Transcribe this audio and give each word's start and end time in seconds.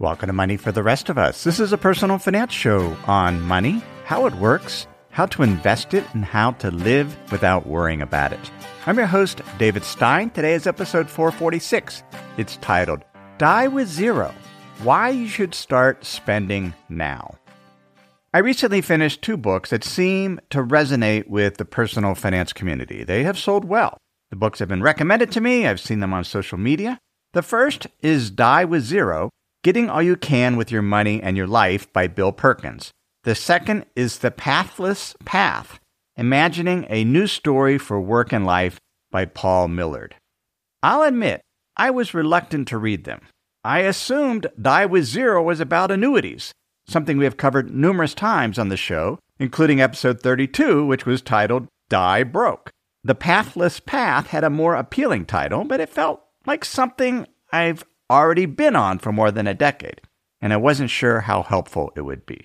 Welcome 0.00 0.28
to 0.28 0.32
Money 0.32 0.56
for 0.56 0.72
the 0.72 0.82
Rest 0.82 1.10
of 1.10 1.18
Us. 1.18 1.44
This 1.44 1.60
is 1.60 1.74
a 1.74 1.76
personal 1.76 2.16
finance 2.16 2.54
show 2.54 2.96
on 3.06 3.38
money, 3.42 3.82
how 4.06 4.24
it 4.24 4.34
works, 4.36 4.86
how 5.10 5.26
to 5.26 5.42
invest 5.42 5.92
it, 5.92 6.06
and 6.14 6.24
how 6.24 6.52
to 6.52 6.70
live 6.70 7.14
without 7.30 7.66
worrying 7.66 8.00
about 8.00 8.32
it. 8.32 8.50
I'm 8.86 8.96
your 8.96 9.06
host, 9.06 9.42
David 9.58 9.84
Stein. 9.84 10.30
Today 10.30 10.54
is 10.54 10.66
episode 10.66 11.10
446. 11.10 12.02
It's 12.38 12.56
titled 12.62 13.04
Die 13.36 13.68
with 13.68 13.88
Zero 13.88 14.34
Why 14.82 15.10
You 15.10 15.28
Should 15.28 15.54
Start 15.54 16.02
Spending 16.06 16.72
Now. 16.88 17.34
I 18.32 18.38
recently 18.38 18.80
finished 18.80 19.20
two 19.20 19.36
books 19.36 19.68
that 19.68 19.84
seem 19.84 20.40
to 20.48 20.64
resonate 20.64 21.28
with 21.28 21.58
the 21.58 21.66
personal 21.66 22.14
finance 22.14 22.54
community. 22.54 23.04
They 23.04 23.22
have 23.24 23.38
sold 23.38 23.66
well. 23.66 23.98
The 24.30 24.36
books 24.36 24.60
have 24.60 24.68
been 24.68 24.82
recommended 24.82 25.30
to 25.32 25.42
me, 25.42 25.66
I've 25.66 25.78
seen 25.78 26.00
them 26.00 26.14
on 26.14 26.24
social 26.24 26.56
media. 26.56 26.98
The 27.34 27.42
first 27.42 27.86
is 28.00 28.30
Die 28.30 28.64
with 28.64 28.82
Zero 28.82 29.28
Getting 29.62 29.90
All 29.90 30.00
You 30.00 30.16
Can 30.16 30.56
with 30.56 30.72
Your 30.72 30.80
Money 30.80 31.22
and 31.22 31.36
Your 31.36 31.46
Life 31.46 31.92
by 31.92 32.06
Bill 32.06 32.32
Perkins. 32.32 32.92
The 33.24 33.34
second 33.34 33.84
is 33.94 34.20
The 34.20 34.30
Pathless 34.30 35.14
Path 35.26 35.78
Imagining 36.16 36.86
a 36.88 37.04
New 37.04 37.26
Story 37.26 37.76
for 37.76 38.00
Work 38.00 38.32
and 38.32 38.46
Life 38.46 38.78
by 39.10 39.26
Paul 39.26 39.68
Millerd. 39.68 40.12
I'll 40.82 41.02
admit, 41.02 41.42
I 41.76 41.90
was 41.90 42.14
reluctant 42.14 42.68
to 42.68 42.78
read 42.78 43.04
them. 43.04 43.20
I 43.62 43.80
assumed 43.80 44.46
Die 44.58 44.86
with 44.86 45.04
Zero 45.04 45.42
was 45.42 45.60
about 45.60 45.90
annuities, 45.90 46.52
something 46.88 47.18
we 47.18 47.24
have 47.24 47.36
covered 47.36 47.70
numerous 47.70 48.14
times 48.14 48.58
on 48.58 48.70
the 48.70 48.78
show, 48.78 49.18
including 49.38 49.82
episode 49.82 50.22
32, 50.22 50.86
which 50.86 51.04
was 51.04 51.20
titled 51.20 51.68
Die 51.90 52.22
Broke. 52.22 52.70
The 53.04 53.14
Pathless 53.14 53.78
Path 53.78 54.28
had 54.28 54.42
a 54.42 54.48
more 54.48 54.74
appealing 54.74 55.26
title, 55.26 55.64
but 55.64 55.80
it 55.80 55.90
felt 55.90 56.22
like 56.46 56.64
something 56.64 57.26
I've 57.52 57.84
already 58.10 58.44
been 58.44 58.76
on 58.76 58.98
for 58.98 59.12
more 59.12 59.30
than 59.30 59.46
a 59.46 59.54
decade, 59.54 60.00
and 60.40 60.52
I 60.52 60.56
wasn't 60.56 60.90
sure 60.90 61.20
how 61.20 61.42
helpful 61.42 61.92
it 61.96 62.02
would 62.02 62.26
be. 62.26 62.44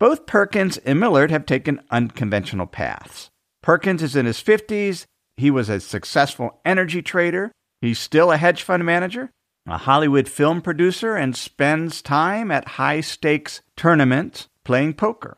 Both 0.00 0.26
Perkins 0.26 0.78
and 0.78 0.98
Millerd 0.98 1.30
have 1.30 1.44
taken 1.44 1.82
unconventional 1.90 2.66
paths. 2.66 3.28
Perkins 3.62 4.02
is 4.02 4.16
in 4.16 4.24
his 4.24 4.42
50s. 4.42 5.04
He 5.36 5.50
was 5.50 5.68
a 5.68 5.78
successful 5.78 6.60
energy 6.64 7.02
trader. 7.02 7.52
He's 7.82 7.98
still 7.98 8.32
a 8.32 8.38
hedge 8.38 8.62
fund 8.62 8.84
manager, 8.84 9.30
a 9.66 9.76
Hollywood 9.76 10.28
film 10.28 10.62
producer, 10.62 11.16
and 11.16 11.36
spends 11.36 12.00
time 12.00 12.50
at 12.50 12.68
high 12.80 13.02
stakes 13.02 13.60
tournaments 13.76 14.48
playing 14.64 14.94
poker. 14.94 15.36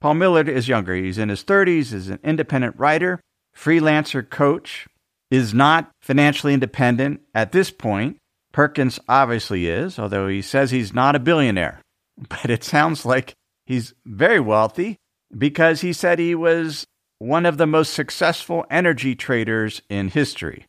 Paul 0.00 0.14
Millerd 0.14 0.48
is 0.48 0.68
younger. 0.68 0.94
He's 0.94 1.18
in 1.18 1.28
his 1.28 1.44
30s, 1.44 1.92
is 1.92 2.08
an 2.08 2.18
independent 2.22 2.78
writer, 2.78 3.20
freelancer 3.56 4.28
coach, 4.28 4.86
is 5.30 5.54
not 5.54 5.90
financially 6.02 6.52
independent 6.52 7.20
at 7.34 7.52
this 7.52 7.70
point. 7.70 8.18
Perkins 8.54 8.98
obviously 9.08 9.66
is, 9.66 9.98
although 9.98 10.28
he 10.28 10.40
says 10.40 10.70
he's 10.70 10.94
not 10.94 11.14
a 11.14 11.20
billionaire. 11.20 11.82
But 12.28 12.48
it 12.48 12.62
sounds 12.64 13.04
like 13.04 13.34
He's 13.66 13.94
very 14.04 14.40
wealthy 14.40 14.98
because 15.36 15.80
he 15.80 15.92
said 15.92 16.18
he 16.18 16.34
was 16.34 16.86
one 17.18 17.46
of 17.46 17.56
the 17.56 17.66
most 17.66 17.94
successful 17.94 18.66
energy 18.70 19.14
traders 19.14 19.80
in 19.88 20.08
history. 20.08 20.66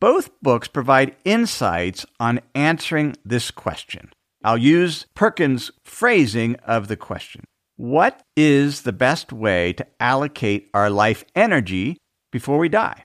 Both 0.00 0.30
books 0.42 0.66
provide 0.66 1.16
insights 1.24 2.06
on 2.18 2.40
answering 2.54 3.16
this 3.24 3.50
question. 3.50 4.10
I'll 4.42 4.58
use 4.58 5.06
Perkins' 5.14 5.70
phrasing 5.84 6.56
of 6.64 6.88
the 6.88 6.96
question 6.96 7.44
What 7.76 8.22
is 8.36 8.82
the 8.82 8.92
best 8.92 9.32
way 9.32 9.72
to 9.74 9.86
allocate 10.00 10.70
our 10.74 10.90
life 10.90 11.24
energy 11.36 11.98
before 12.32 12.58
we 12.58 12.68
die? 12.68 13.04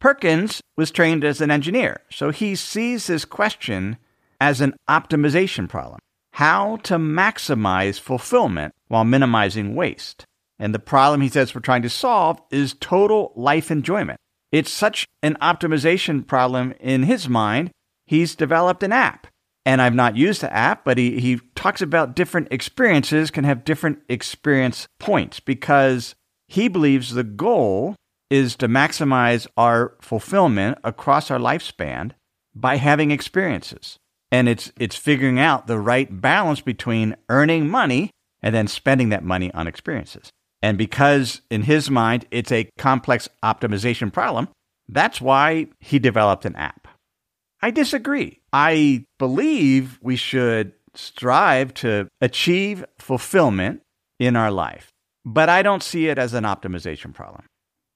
Perkins 0.00 0.60
was 0.76 0.90
trained 0.90 1.24
as 1.24 1.40
an 1.40 1.50
engineer, 1.50 2.00
so 2.10 2.30
he 2.30 2.56
sees 2.56 3.06
this 3.06 3.24
question 3.24 3.98
as 4.40 4.60
an 4.60 4.74
optimization 4.88 5.68
problem 5.68 6.00
how 6.34 6.76
to 6.76 6.96
maximize 6.96 8.00
fulfillment 8.00 8.74
while 8.88 9.04
minimizing 9.04 9.74
waste. 9.74 10.24
And 10.58 10.74
the 10.74 10.78
problem 10.78 11.20
he 11.20 11.28
says 11.28 11.54
we're 11.54 11.60
trying 11.60 11.82
to 11.82 11.90
solve 11.90 12.40
is 12.50 12.74
total 12.80 13.32
life 13.34 13.70
enjoyment. 13.70 14.18
It's 14.52 14.72
such 14.72 15.06
an 15.22 15.36
optimization 15.42 16.26
problem 16.26 16.72
in 16.80 17.04
his 17.04 17.28
mind, 17.28 17.70
he's 18.06 18.34
developed 18.34 18.82
an 18.82 18.92
app. 18.92 19.26
And 19.66 19.82
I've 19.82 19.94
not 19.94 20.16
used 20.16 20.40
the 20.40 20.52
app, 20.52 20.84
but 20.84 20.96
he, 20.96 21.20
he 21.20 21.40
talks 21.54 21.82
about 21.82 22.16
different 22.16 22.48
experiences 22.50 23.30
can 23.30 23.44
have 23.44 23.64
different 23.64 23.98
experience 24.08 24.86
points 24.98 25.40
because 25.40 26.14
he 26.48 26.68
believes 26.68 27.12
the 27.12 27.24
goal 27.24 27.94
is 28.30 28.56
to 28.56 28.68
maximize 28.68 29.46
our 29.56 29.94
fulfillment 30.00 30.78
across 30.84 31.30
our 31.30 31.38
lifespan 31.38 32.12
by 32.54 32.76
having 32.76 33.10
experiences 33.10 33.98
and 34.30 34.48
it's 34.48 34.72
it's 34.78 34.96
figuring 34.96 35.38
out 35.38 35.66
the 35.66 35.78
right 35.78 36.20
balance 36.20 36.60
between 36.60 37.16
earning 37.28 37.68
money 37.68 38.10
and 38.42 38.54
then 38.54 38.66
spending 38.66 39.10
that 39.10 39.24
money 39.24 39.52
on 39.52 39.66
experiences. 39.66 40.30
And 40.62 40.78
because 40.78 41.42
in 41.50 41.62
his 41.62 41.90
mind 41.90 42.26
it's 42.30 42.52
a 42.52 42.68
complex 42.78 43.28
optimization 43.42 44.12
problem, 44.12 44.48
that's 44.88 45.20
why 45.20 45.68
he 45.80 45.98
developed 45.98 46.44
an 46.44 46.56
app. 46.56 46.88
I 47.62 47.70
disagree. 47.70 48.40
I 48.52 49.04
believe 49.18 49.98
we 50.02 50.16
should 50.16 50.72
strive 50.94 51.74
to 51.74 52.08
achieve 52.20 52.84
fulfillment 52.98 53.82
in 54.18 54.36
our 54.36 54.50
life, 54.50 54.90
but 55.24 55.48
I 55.48 55.62
don't 55.62 55.82
see 55.82 56.08
it 56.08 56.18
as 56.18 56.34
an 56.34 56.44
optimization 56.44 57.12
problem. 57.14 57.44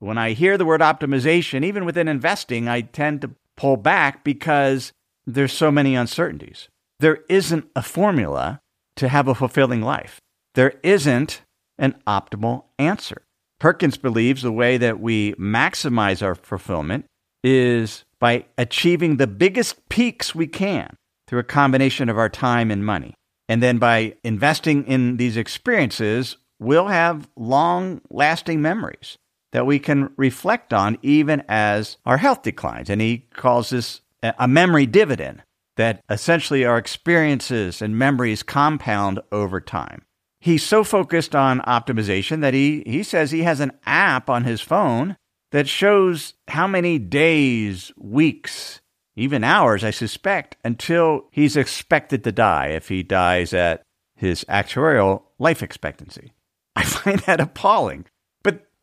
When 0.05 0.19
I 0.19 0.33
hear 0.33 0.59
the 0.59 0.67
word 0.67 0.83
optimization, 0.83 1.65
even 1.65 1.87
within 1.87 2.09
investing, 2.09 2.69
I 2.69 2.83
tend 2.83 3.23
to 3.23 3.31
pull 3.57 3.79
back 3.79 4.23
because 4.23 4.93
there's 5.27 5.55
so 5.55 5.71
many 5.71 5.95
uncertainties. 5.95 6.69
There 7.01 7.21
isn't 7.31 7.71
a 7.75 7.81
formula 7.81 8.61
to 8.97 9.09
have 9.09 9.29
a 9.29 9.35
fulfilling 9.35 9.81
life. 9.81 10.21
There 10.57 10.75
isn't 10.83 11.41
an 11.79 11.95
optimal 12.07 12.65
answer. 12.79 13.23
Perkins 13.59 13.97
believes 13.97 14.43
the 14.43 14.53
way 14.53 14.77
that 14.77 15.01
we 15.01 15.33
maximize 15.37 16.23
our 16.23 16.35
fulfillment 16.35 17.07
is 17.43 18.05
by 18.21 18.45
achieving 18.59 19.17
the 19.17 19.27
biggest 19.27 19.89
peaks 19.89 20.35
we 20.35 20.47
can 20.47 20.97
through 21.27 21.41
a 21.41 21.45
combination 21.45 22.11
of 22.11 22.19
our 22.19 22.29
time 22.29 22.71
and 22.71 22.85
money. 22.85 23.15
And 23.49 23.63
then 23.63 23.79
by 23.79 24.17
investing 24.23 24.85
in 24.87 25.17
these 25.17 25.39
experiences, 25.39 26.37
we'll 26.59 26.89
have 26.89 27.31
long 27.37 28.03
lasting 28.11 28.61
memories 28.61 29.17
that 29.55 29.67
we 29.67 29.79
can 29.79 30.11
reflect 30.17 30.73
on 30.75 30.99
even 31.01 31.41
as 31.49 31.97
our 32.05 32.17
health 32.17 32.43
declines. 32.43 32.91
And 32.91 33.01
he 33.01 33.29
calls 33.35 33.71
this 33.71 34.01
a 34.21 34.49
memory 34.49 34.85
dividend 34.85 35.45
that 35.77 36.03
essentially 36.11 36.65
our 36.65 36.77
experiences 36.77 37.81
and 37.81 37.97
memories 37.97 38.43
compound 38.43 39.21
over 39.31 39.61
time. 39.61 40.03
He's 40.41 40.65
so 40.65 40.83
focused 40.83 41.37
on 41.37 41.61
optimization 41.61 42.41
that 42.41 42.53
he, 42.53 42.83
he 42.85 43.05
says 43.05 43.31
he 43.31 43.45
has 43.45 43.61
an 43.61 43.71
app 43.87 44.29
on 44.29 44.43
his 44.43 44.61
phone 44.61 45.17
that 45.53 45.69
shows 45.69 46.35
how 46.49 46.67
many 46.67 46.99
days, 46.99 47.93
weeks, 47.97 48.81
even 49.15 49.45
hours, 49.45 49.85
I 49.85 49.93
suspect, 49.93 50.57
until 50.65 51.29
he's 51.31 51.57
expected 51.57 52.25
to 52.25 52.33
die 52.33 52.71
if 52.71 52.89
he 52.89 53.05
dies 53.05 53.55
at 53.55 53.83
his 54.17 54.45
actuarial 54.49 55.23
life 55.39 55.63
expectancy. 55.63 56.33
I 56.75 56.83
find 56.83 57.21
that 57.21 57.41
appalling. 57.41 58.07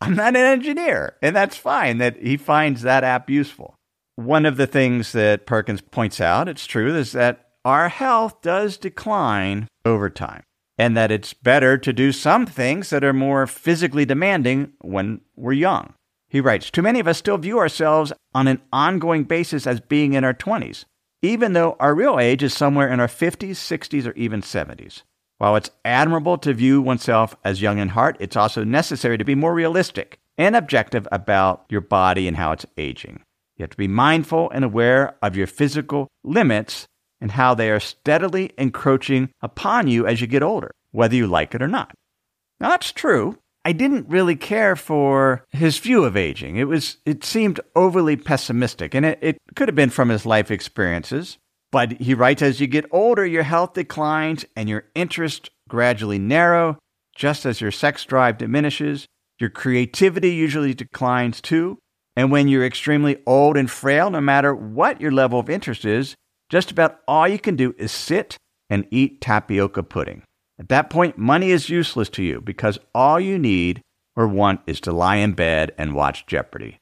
I'm 0.01 0.15
not 0.15 0.35
an 0.35 0.45
engineer, 0.45 1.15
and 1.21 1.35
that's 1.35 1.55
fine 1.55 1.99
that 1.99 2.17
he 2.21 2.35
finds 2.35 2.81
that 2.81 3.03
app 3.03 3.29
useful 3.29 3.75
one 4.15 4.45
of 4.45 4.57
the 4.57 4.67
things 4.67 5.11
that 5.13 5.45
Perkins 5.45 5.81
points 5.81 6.21
out, 6.21 6.47
it's 6.47 6.65
true, 6.65 6.95
is 6.95 7.11
that 7.13 7.49
our 7.63 7.89
health 7.89 8.41
does 8.41 8.77
decline 8.77 9.67
over 9.85 10.09
time, 10.09 10.43
and 10.77 10.95
that 10.97 11.11
it's 11.11 11.33
better 11.33 11.77
to 11.77 11.93
do 11.93 12.11
some 12.11 12.45
things 12.45 12.89
that 12.89 13.03
are 13.03 13.13
more 13.13 13.47
physically 13.47 14.05
demanding 14.05 14.73
when 14.81 15.21
we're 15.35 15.53
young. 15.53 15.93
He 16.29 16.41
writes 16.41 16.71
Too 16.71 16.81
many 16.81 16.99
of 16.99 17.07
us 17.07 17.17
still 17.17 17.37
view 17.37 17.59
ourselves 17.59 18.13
on 18.33 18.47
an 18.47 18.61
ongoing 18.71 19.25
basis 19.25 19.67
as 19.67 19.79
being 19.79 20.13
in 20.13 20.23
our 20.23 20.33
20s, 20.33 20.85
even 21.21 21.53
though 21.53 21.75
our 21.79 21.93
real 21.93 22.19
age 22.19 22.43
is 22.43 22.53
somewhere 22.53 22.89
in 22.89 22.99
our 22.99 23.07
50s, 23.07 23.51
60s, 23.51 24.07
or 24.07 24.13
even 24.13 24.41
70s. 24.41 25.03
While 25.41 25.55
it's 25.55 25.71
admirable 25.83 26.37
to 26.37 26.53
view 26.53 26.83
oneself 26.83 27.35
as 27.43 27.63
young 27.63 27.79
in 27.79 27.89
heart, 27.89 28.15
it's 28.19 28.35
also 28.35 28.63
necessary 28.63 29.17
to 29.17 29.25
be 29.25 29.33
more 29.33 29.55
realistic 29.55 30.19
and 30.37 30.55
objective 30.55 31.07
about 31.11 31.65
your 31.67 31.81
body 31.81 32.27
and 32.27 32.37
how 32.37 32.51
it's 32.51 32.67
aging. 32.77 33.23
You 33.57 33.63
have 33.63 33.71
to 33.71 33.77
be 33.77 33.87
mindful 33.87 34.51
and 34.51 34.63
aware 34.63 35.15
of 35.19 35.35
your 35.35 35.47
physical 35.47 36.09
limits 36.23 36.85
and 37.19 37.31
how 37.31 37.55
they 37.55 37.71
are 37.71 37.79
steadily 37.79 38.51
encroaching 38.55 39.31
upon 39.41 39.87
you 39.87 40.05
as 40.05 40.21
you 40.21 40.27
get 40.27 40.43
older, 40.43 40.69
whether 40.91 41.15
you 41.15 41.25
like 41.25 41.55
it 41.55 41.63
or 41.63 41.67
not. 41.67 41.91
Now 42.59 42.69
that's 42.69 42.91
true. 42.91 43.39
I 43.65 43.71
didn't 43.71 44.09
really 44.09 44.35
care 44.35 44.75
for 44.75 45.43
his 45.49 45.79
view 45.79 46.03
of 46.03 46.15
aging. 46.15 46.57
It 46.57 46.65
was 46.65 46.97
it 47.03 47.23
seemed 47.23 47.59
overly 47.75 48.15
pessimistic, 48.15 48.93
and 48.93 49.07
it, 49.07 49.17
it 49.23 49.37
could 49.55 49.69
have 49.69 49.75
been 49.75 49.89
from 49.89 50.09
his 50.09 50.23
life 50.23 50.51
experiences. 50.51 51.39
But 51.71 52.01
he 52.01 52.13
writes 52.13 52.41
as 52.41 52.59
you 52.59 52.67
get 52.67 52.85
older, 52.91 53.25
your 53.25 53.43
health 53.43 53.73
declines 53.73 54.45
and 54.55 54.67
your 54.67 54.85
interests 54.93 55.49
gradually 55.69 56.19
narrow, 56.19 56.77
just 57.15 57.45
as 57.45 57.61
your 57.61 57.71
sex 57.71 58.03
drive 58.03 58.37
diminishes. 58.37 59.05
Your 59.39 59.49
creativity 59.49 60.33
usually 60.33 60.73
declines 60.73 61.39
too. 61.41 61.77
And 62.15 62.29
when 62.29 62.49
you're 62.49 62.65
extremely 62.65 63.17
old 63.25 63.55
and 63.55 63.71
frail, 63.71 64.09
no 64.09 64.19
matter 64.19 64.53
what 64.53 64.99
your 64.99 65.11
level 65.11 65.39
of 65.39 65.49
interest 65.49 65.85
is, 65.85 66.13
just 66.49 66.71
about 66.71 66.99
all 67.07 67.27
you 67.27 67.39
can 67.39 67.55
do 67.55 67.73
is 67.77 67.91
sit 67.91 68.35
and 68.69 68.85
eat 68.91 69.21
tapioca 69.21 69.83
pudding. 69.83 70.23
At 70.59 70.67
that 70.69 70.89
point, 70.89 71.17
money 71.17 71.51
is 71.51 71.69
useless 71.69 72.09
to 72.09 72.23
you 72.23 72.41
because 72.41 72.77
all 72.93 73.19
you 73.19 73.39
need 73.39 73.81
or 74.15 74.27
want 74.27 74.59
is 74.67 74.81
to 74.81 74.91
lie 74.91 75.15
in 75.15 75.31
bed 75.33 75.73
and 75.77 75.95
watch 75.95 76.27
Jeopardy. 76.27 76.77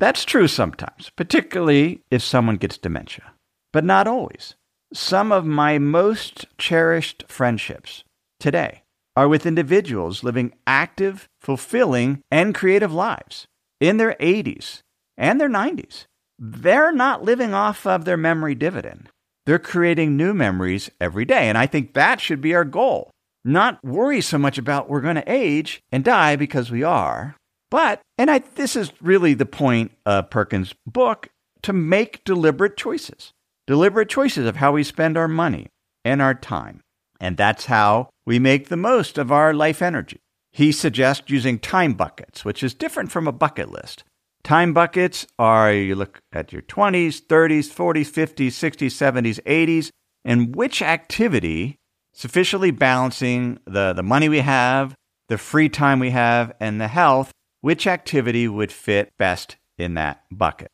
That's 0.00 0.24
true 0.24 0.48
sometimes, 0.48 1.10
particularly 1.16 2.02
if 2.10 2.22
someone 2.22 2.56
gets 2.56 2.76
dementia 2.76 3.33
but 3.74 3.84
not 3.84 4.06
always. 4.06 4.54
Some 4.94 5.32
of 5.32 5.44
my 5.44 5.78
most 5.78 6.46
cherished 6.56 7.24
friendships 7.26 8.04
today 8.38 8.84
are 9.16 9.26
with 9.26 9.46
individuals 9.46 10.22
living 10.22 10.54
active, 10.64 11.28
fulfilling, 11.40 12.22
and 12.30 12.54
creative 12.54 12.94
lives 12.94 13.46
in 13.80 13.96
their 13.96 14.14
80s 14.20 14.78
and 15.18 15.40
their 15.40 15.48
90s. 15.48 16.04
They're 16.38 16.92
not 16.92 17.24
living 17.24 17.52
off 17.52 17.84
of 17.84 18.04
their 18.04 18.16
memory 18.16 18.54
dividend. 18.54 19.08
They're 19.44 19.58
creating 19.58 20.16
new 20.16 20.34
memories 20.34 20.88
every 21.00 21.24
day. 21.24 21.48
And 21.48 21.58
I 21.58 21.66
think 21.66 21.94
that 21.94 22.20
should 22.20 22.40
be 22.40 22.54
our 22.54 22.64
goal. 22.64 23.10
Not 23.44 23.84
worry 23.84 24.20
so 24.20 24.38
much 24.38 24.56
about 24.56 24.88
we're 24.88 25.00
going 25.00 25.16
to 25.16 25.30
age 25.32 25.82
and 25.90 26.04
die 26.04 26.36
because 26.36 26.70
we 26.70 26.84
are, 26.84 27.34
but, 27.72 28.00
and 28.16 28.30
I, 28.30 28.38
this 28.54 28.76
is 28.76 28.92
really 29.02 29.34
the 29.34 29.44
point 29.46 29.90
of 30.06 30.30
Perkins' 30.30 30.74
book, 30.86 31.28
to 31.62 31.72
make 31.72 32.22
deliberate 32.24 32.76
choices 32.76 33.32
deliberate 33.66 34.08
choices 34.08 34.46
of 34.46 34.56
how 34.56 34.72
we 34.72 34.84
spend 34.84 35.16
our 35.16 35.28
money 35.28 35.68
and 36.04 36.20
our 36.20 36.34
time. 36.34 36.80
And 37.20 37.36
that's 37.36 37.66
how 37.66 38.10
we 38.26 38.38
make 38.38 38.68
the 38.68 38.76
most 38.76 39.18
of 39.18 39.32
our 39.32 39.54
life 39.54 39.80
energy. 39.80 40.20
He 40.52 40.72
suggests 40.72 41.30
using 41.30 41.58
time 41.58 41.94
buckets, 41.94 42.44
which 42.44 42.62
is 42.62 42.74
different 42.74 43.10
from 43.10 43.26
a 43.26 43.32
bucket 43.32 43.70
list. 43.70 44.04
Time 44.42 44.74
buckets 44.74 45.26
are 45.38 45.72
you 45.72 45.94
look 45.94 46.20
at 46.32 46.52
your 46.52 46.62
20s, 46.62 47.22
30s, 47.22 47.72
40s, 47.72 48.10
50s, 48.10 48.48
60s, 48.48 48.90
70s, 48.90 49.40
80s, 49.44 49.90
and 50.24 50.54
which 50.54 50.82
activity 50.82 51.76
sufficiently 52.12 52.70
balancing 52.70 53.58
the, 53.66 53.92
the 53.92 54.02
money 54.02 54.28
we 54.28 54.40
have, 54.40 54.94
the 55.28 55.38
free 55.38 55.68
time 55.68 55.98
we 55.98 56.10
have, 56.10 56.52
and 56.60 56.80
the 56.80 56.88
health, 56.88 57.32
which 57.60 57.86
activity 57.86 58.46
would 58.46 58.70
fit 58.70 59.10
best 59.18 59.56
in 59.78 59.94
that 59.94 60.22
bucket. 60.30 60.70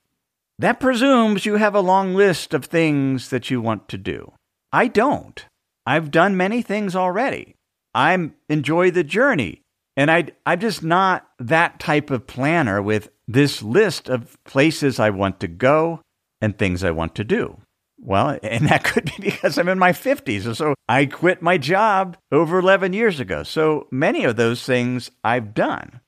That 0.60 0.78
presumes 0.78 1.46
you 1.46 1.56
have 1.56 1.74
a 1.74 1.80
long 1.80 2.14
list 2.14 2.52
of 2.52 2.66
things 2.66 3.30
that 3.30 3.50
you 3.50 3.62
want 3.62 3.88
to 3.88 3.96
do. 3.96 4.32
I 4.70 4.88
don't. 4.88 5.42
I've 5.86 6.10
done 6.10 6.36
many 6.36 6.60
things 6.60 6.94
already. 6.94 7.56
I 7.94 8.30
enjoy 8.46 8.90
the 8.90 9.02
journey. 9.02 9.62
And 9.96 10.10
I, 10.10 10.26
I'm 10.44 10.60
just 10.60 10.82
not 10.82 11.26
that 11.38 11.80
type 11.80 12.10
of 12.10 12.26
planner 12.26 12.82
with 12.82 13.08
this 13.26 13.62
list 13.62 14.10
of 14.10 14.36
places 14.44 15.00
I 15.00 15.08
want 15.08 15.40
to 15.40 15.48
go 15.48 16.02
and 16.42 16.58
things 16.58 16.84
I 16.84 16.90
want 16.90 17.14
to 17.14 17.24
do. 17.24 17.56
Well, 17.98 18.38
and 18.42 18.68
that 18.68 18.84
could 18.84 19.06
be 19.06 19.30
because 19.30 19.56
I'm 19.56 19.68
in 19.68 19.78
my 19.78 19.92
50s. 19.92 20.44
And 20.44 20.54
So 20.54 20.74
I 20.86 21.06
quit 21.06 21.40
my 21.40 21.56
job 21.56 22.18
over 22.30 22.58
11 22.58 22.92
years 22.92 23.18
ago. 23.18 23.44
So 23.44 23.88
many 23.90 24.24
of 24.24 24.36
those 24.36 24.62
things 24.62 25.10
I've 25.24 25.54
done. 25.54 26.00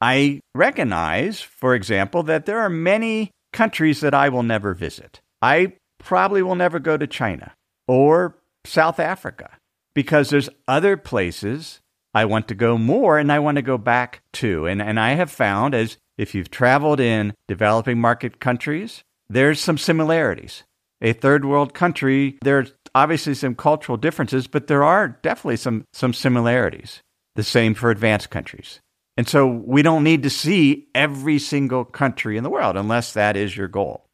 I 0.00 0.38
recognize, 0.54 1.40
for 1.40 1.74
example, 1.74 2.22
that 2.22 2.46
there 2.46 2.60
are 2.60 2.70
many 2.70 3.32
countries 3.52 4.00
that 4.00 4.14
I 4.14 4.28
will 4.28 4.42
never 4.42 4.74
visit. 4.74 5.20
I 5.40 5.74
probably 5.98 6.42
will 6.42 6.54
never 6.54 6.78
go 6.78 6.96
to 6.96 7.06
China 7.06 7.52
or 7.86 8.36
South 8.64 9.00
Africa 9.00 9.50
because 9.94 10.30
there's 10.30 10.48
other 10.66 10.96
places 10.96 11.80
I 12.14 12.24
want 12.24 12.48
to 12.48 12.54
go 12.54 12.78
more 12.78 13.18
and 13.18 13.30
I 13.30 13.38
want 13.38 13.56
to 13.56 13.62
go 13.62 13.78
back 13.78 14.22
to. 14.34 14.66
And, 14.66 14.80
and 14.80 14.98
I 14.98 15.10
have 15.14 15.30
found, 15.30 15.74
as 15.74 15.98
if 16.16 16.34
you've 16.34 16.50
traveled 16.50 17.00
in 17.00 17.34
developing 17.46 18.00
market 18.00 18.40
countries, 18.40 19.02
there's 19.28 19.60
some 19.60 19.78
similarities. 19.78 20.64
A 21.00 21.12
third 21.12 21.44
world 21.44 21.74
country, 21.74 22.38
there's 22.42 22.72
obviously 22.94 23.34
some 23.34 23.54
cultural 23.54 23.96
differences, 23.96 24.46
but 24.46 24.66
there 24.66 24.82
are 24.82 25.08
definitely 25.08 25.56
some, 25.56 25.84
some 25.92 26.12
similarities. 26.12 27.00
The 27.36 27.44
same 27.44 27.74
for 27.74 27.90
advanced 27.90 28.30
countries. 28.30 28.80
And 29.18 29.28
so 29.28 29.48
we 29.48 29.82
don't 29.82 30.04
need 30.04 30.22
to 30.22 30.30
see 30.30 30.86
every 30.94 31.40
single 31.40 31.84
country 31.84 32.36
in 32.36 32.44
the 32.44 32.50
world 32.50 32.76
unless 32.76 33.12
that 33.14 33.36
is 33.36 33.56
your 33.56 33.66
goal. 33.66 34.06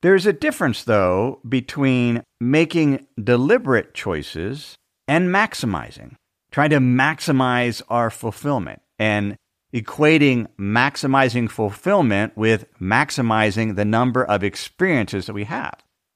There's 0.00 0.24
a 0.24 0.32
difference, 0.32 0.84
though, 0.84 1.40
between 1.46 2.22
making 2.40 3.06
deliberate 3.22 3.92
choices 3.92 4.74
and 5.06 5.28
maximizing, 5.28 6.14
trying 6.50 6.70
to 6.70 6.78
maximize 6.78 7.82
our 7.90 8.08
fulfillment 8.08 8.80
and 8.98 9.36
equating 9.74 10.46
maximizing 10.58 11.50
fulfillment 11.50 12.34
with 12.34 12.64
maximizing 12.80 13.76
the 13.76 13.84
number 13.84 14.24
of 14.24 14.42
experiences 14.42 15.26
that 15.26 15.34
we 15.34 15.44
have. 15.44 15.74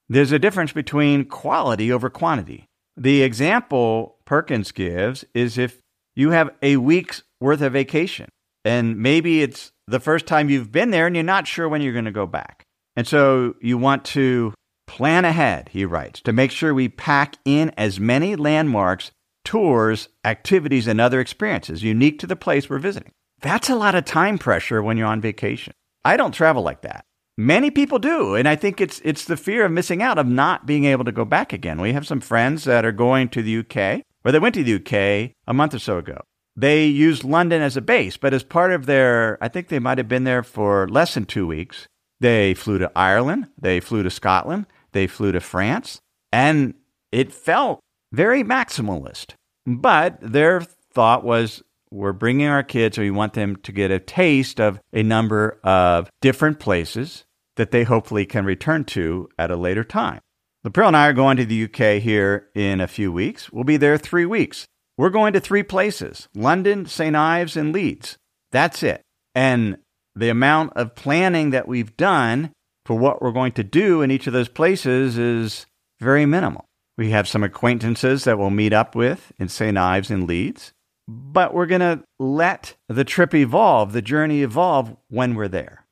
There's 0.08 0.32
a 0.32 0.38
difference 0.38 0.72
between 0.72 1.26
quality 1.26 1.92
over 1.92 2.08
quantity. 2.08 2.64
The 2.96 3.22
example 3.22 4.16
Perkins 4.24 4.72
gives 4.72 5.22
is 5.34 5.58
if 5.58 5.80
you 6.14 6.30
have 6.30 6.50
a 6.62 6.76
week's 6.78 7.22
worth 7.42 7.60
of 7.60 7.72
vacation. 7.72 8.28
And 8.64 8.98
maybe 8.98 9.42
it's 9.42 9.72
the 9.86 10.00
first 10.00 10.26
time 10.26 10.48
you've 10.48 10.72
been 10.72 10.90
there 10.90 11.06
and 11.06 11.16
you're 11.16 11.24
not 11.24 11.46
sure 11.46 11.68
when 11.68 11.82
you're 11.82 11.92
going 11.92 12.04
to 12.04 12.12
go 12.12 12.26
back. 12.26 12.64
And 12.96 13.06
so 13.06 13.54
you 13.60 13.78
want 13.78 14.04
to 14.06 14.54
plan 14.86 15.24
ahead, 15.24 15.70
he 15.70 15.84
writes, 15.84 16.20
to 16.22 16.32
make 16.32 16.50
sure 16.50 16.74
we 16.74 16.88
pack 16.88 17.36
in 17.44 17.70
as 17.76 17.98
many 17.98 18.36
landmarks, 18.36 19.10
tours, 19.44 20.08
activities, 20.24 20.86
and 20.86 21.00
other 21.00 21.20
experiences 21.20 21.82
unique 21.82 22.18
to 22.20 22.26
the 22.26 22.36
place 22.36 22.68
we're 22.68 22.78
visiting. 22.78 23.12
That's 23.40 23.70
a 23.70 23.74
lot 23.74 23.94
of 23.94 24.04
time 24.04 24.38
pressure 24.38 24.82
when 24.82 24.96
you're 24.96 25.06
on 25.06 25.20
vacation. 25.20 25.72
I 26.04 26.16
don't 26.16 26.32
travel 26.32 26.62
like 26.62 26.82
that. 26.82 27.04
Many 27.38 27.70
people 27.70 27.98
do, 27.98 28.34
and 28.34 28.46
I 28.46 28.56
think 28.56 28.80
it's 28.80 29.00
it's 29.04 29.24
the 29.24 29.38
fear 29.38 29.64
of 29.64 29.72
missing 29.72 30.02
out 30.02 30.18
of 30.18 30.26
not 30.26 30.66
being 30.66 30.84
able 30.84 31.04
to 31.06 31.12
go 31.12 31.24
back 31.24 31.54
again. 31.54 31.80
We 31.80 31.94
have 31.94 32.06
some 32.06 32.20
friends 32.20 32.64
that 32.64 32.84
are 32.84 32.92
going 32.92 33.30
to 33.30 33.42
the 33.42 33.58
UK, 33.60 34.04
or 34.22 34.32
they 34.32 34.38
went 34.38 34.54
to 34.56 34.62
the 34.62 34.74
UK 34.74 35.32
a 35.46 35.54
month 35.54 35.72
or 35.72 35.78
so 35.78 35.96
ago 35.96 36.20
they 36.56 36.86
used 36.86 37.24
London 37.24 37.62
as 37.62 37.76
a 37.76 37.82
base, 37.82 38.16
but 38.16 38.34
as 38.34 38.42
part 38.42 38.72
of 38.72 38.86
their, 38.86 39.38
I 39.42 39.48
think 39.48 39.68
they 39.68 39.78
might 39.78 39.98
have 39.98 40.08
been 40.08 40.24
there 40.24 40.42
for 40.42 40.88
less 40.88 41.14
than 41.14 41.24
two 41.24 41.46
weeks. 41.46 41.86
They 42.20 42.54
flew 42.54 42.78
to 42.78 42.92
Ireland, 42.94 43.48
they 43.58 43.80
flew 43.80 44.02
to 44.02 44.10
Scotland, 44.10 44.66
they 44.92 45.06
flew 45.06 45.32
to 45.32 45.40
France, 45.40 46.00
and 46.32 46.74
it 47.10 47.32
felt 47.32 47.80
very 48.12 48.44
maximalist. 48.44 49.34
But 49.66 50.18
their 50.20 50.60
thought 50.60 51.24
was 51.24 51.62
we're 51.90 52.12
bringing 52.12 52.46
our 52.46 52.62
kids, 52.62 52.98
or 52.98 53.02
we 53.02 53.10
want 53.10 53.34
them 53.34 53.56
to 53.56 53.72
get 53.72 53.90
a 53.90 53.98
taste 53.98 54.60
of 54.60 54.80
a 54.92 55.02
number 55.02 55.58
of 55.62 56.10
different 56.20 56.58
places 56.58 57.24
that 57.56 57.70
they 57.70 57.84
hopefully 57.84 58.24
can 58.24 58.44
return 58.44 58.84
to 58.84 59.28
at 59.38 59.50
a 59.50 59.56
later 59.56 59.84
time. 59.84 60.20
Lapril 60.64 60.86
and 60.86 60.96
I 60.96 61.08
are 61.08 61.12
going 61.12 61.36
to 61.38 61.44
the 61.44 61.64
UK 61.64 62.00
here 62.00 62.48
in 62.54 62.80
a 62.80 62.86
few 62.86 63.12
weeks. 63.12 63.52
We'll 63.52 63.64
be 63.64 63.76
there 63.76 63.98
three 63.98 64.26
weeks. 64.26 64.66
We're 64.96 65.10
going 65.10 65.32
to 65.32 65.40
three 65.40 65.62
places 65.62 66.28
London, 66.34 66.86
St. 66.86 67.16
Ives, 67.16 67.56
and 67.56 67.72
Leeds. 67.72 68.18
That's 68.50 68.82
it. 68.82 69.02
And 69.34 69.78
the 70.14 70.28
amount 70.28 70.74
of 70.76 70.94
planning 70.94 71.50
that 71.50 71.66
we've 71.66 71.96
done 71.96 72.52
for 72.84 72.98
what 72.98 73.22
we're 73.22 73.32
going 73.32 73.52
to 73.52 73.64
do 73.64 74.02
in 74.02 74.10
each 74.10 74.26
of 74.26 74.32
those 74.32 74.48
places 74.48 75.16
is 75.16 75.66
very 76.00 76.26
minimal. 76.26 76.66
We 76.98 77.10
have 77.10 77.26
some 77.26 77.42
acquaintances 77.42 78.24
that 78.24 78.38
we'll 78.38 78.50
meet 78.50 78.72
up 78.72 78.94
with 78.94 79.32
in 79.38 79.48
St. 79.48 79.78
Ives 79.78 80.10
and 80.10 80.28
Leeds, 80.28 80.72
but 81.08 81.54
we're 81.54 81.66
going 81.66 81.80
to 81.80 82.04
let 82.18 82.76
the 82.88 83.04
trip 83.04 83.34
evolve, 83.34 83.92
the 83.92 84.02
journey 84.02 84.42
evolve 84.42 84.94
when 85.08 85.34
we're 85.34 85.48
there. 85.48 85.86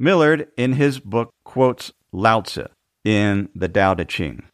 Millerd, 0.00 0.48
in 0.56 0.74
his 0.74 1.00
book, 1.00 1.30
quotes 1.44 1.92
Lao 2.12 2.42
Tzu 2.42 2.66
in 3.04 3.48
the 3.54 3.68
Tao 3.68 3.94
Te 3.94 4.04
Ching. 4.04 4.44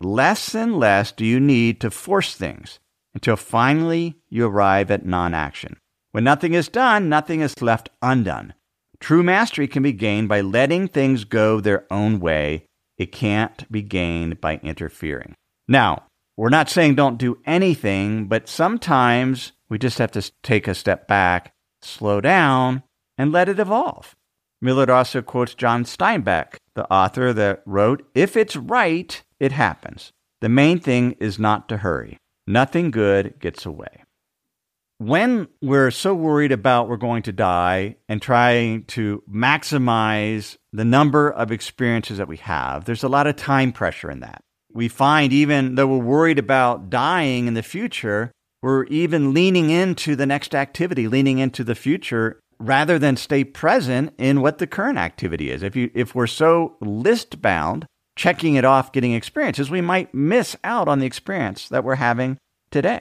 Less 0.00 0.54
and 0.54 0.78
less 0.78 1.12
do 1.12 1.24
you 1.24 1.40
need 1.40 1.80
to 1.80 1.90
force 1.90 2.34
things 2.34 2.78
until 3.14 3.36
finally 3.36 4.16
you 4.28 4.46
arrive 4.46 4.90
at 4.90 5.06
non 5.06 5.34
action. 5.34 5.76
When 6.12 6.24
nothing 6.24 6.54
is 6.54 6.68
done, 6.68 7.08
nothing 7.08 7.40
is 7.40 7.60
left 7.62 7.90
undone. 8.02 8.54
True 9.00 9.22
mastery 9.22 9.68
can 9.68 9.82
be 9.82 9.92
gained 9.92 10.28
by 10.28 10.40
letting 10.40 10.88
things 10.88 11.24
go 11.24 11.60
their 11.60 11.86
own 11.90 12.18
way. 12.18 12.66
It 12.96 13.12
can't 13.12 13.70
be 13.70 13.82
gained 13.82 14.40
by 14.40 14.56
interfering. 14.62 15.34
Now, 15.68 16.04
we're 16.36 16.48
not 16.48 16.70
saying 16.70 16.94
don't 16.94 17.18
do 17.18 17.38
anything, 17.46 18.26
but 18.26 18.48
sometimes 18.48 19.52
we 19.68 19.78
just 19.78 19.98
have 19.98 20.12
to 20.12 20.32
take 20.42 20.66
a 20.66 20.74
step 20.74 21.06
back, 21.06 21.52
slow 21.82 22.20
down, 22.20 22.82
and 23.16 23.32
let 23.32 23.48
it 23.48 23.58
evolve. 23.58 24.16
Millerd 24.64 24.88
also 24.88 25.22
quotes 25.22 25.54
John 25.54 25.84
Steinbeck, 25.84 26.56
the 26.74 26.90
author 26.92 27.32
that 27.32 27.62
wrote, 27.66 28.04
If 28.14 28.36
it's 28.36 28.56
right, 28.56 29.22
It 29.38 29.52
happens. 29.52 30.12
The 30.40 30.48
main 30.48 30.80
thing 30.80 31.12
is 31.20 31.38
not 31.38 31.68
to 31.68 31.78
hurry. 31.78 32.18
Nothing 32.48 32.90
good 32.90 33.38
gets 33.40 33.66
away. 33.66 34.04
When 34.96 35.48
we're 35.60 35.90
so 35.90 36.14
worried 36.14 36.50
about 36.50 36.88
we're 36.88 36.96
going 36.96 37.22
to 37.24 37.32
die 37.32 37.96
and 38.08 38.22
trying 38.22 38.84
to 38.84 39.22
maximize 39.30 40.56
the 40.72 40.86
number 40.86 41.28
of 41.28 41.52
experiences 41.52 42.16
that 42.16 42.26
we 42.26 42.38
have, 42.38 42.86
there's 42.86 43.02
a 43.02 43.08
lot 43.08 43.26
of 43.26 43.36
time 43.36 43.70
pressure 43.70 44.10
in 44.10 44.20
that. 44.20 44.40
We 44.72 44.88
find 44.88 45.30
even 45.30 45.74
though 45.74 45.88
we're 45.88 45.98
worried 45.98 46.38
about 46.38 46.88
dying 46.88 47.48
in 47.48 47.54
the 47.54 47.62
future, 47.62 48.32
we're 48.62 48.84
even 48.84 49.34
leaning 49.34 49.68
into 49.68 50.16
the 50.16 50.26
next 50.26 50.54
activity, 50.54 51.06
leaning 51.06 51.40
into 51.40 51.62
the 51.62 51.74
future 51.74 52.40
rather 52.58 52.98
than 52.98 53.18
stay 53.18 53.44
present 53.44 54.14
in 54.16 54.40
what 54.40 54.56
the 54.56 54.66
current 54.66 54.96
activity 54.96 55.50
is. 55.50 55.62
If 55.62 55.76
you 55.76 55.90
if 55.94 56.14
we're 56.14 56.26
so 56.26 56.76
list 56.80 57.42
bound, 57.42 57.84
checking 58.18 58.56
it 58.56 58.64
off, 58.64 58.92
getting 58.92 59.12
experiences, 59.12 59.70
we 59.70 59.80
might 59.80 60.12
miss 60.12 60.56
out 60.64 60.88
on 60.88 60.98
the 60.98 61.06
experience 61.06 61.68
that 61.68 61.84
we're 61.84 61.94
having 61.94 62.36
today. 62.70 63.00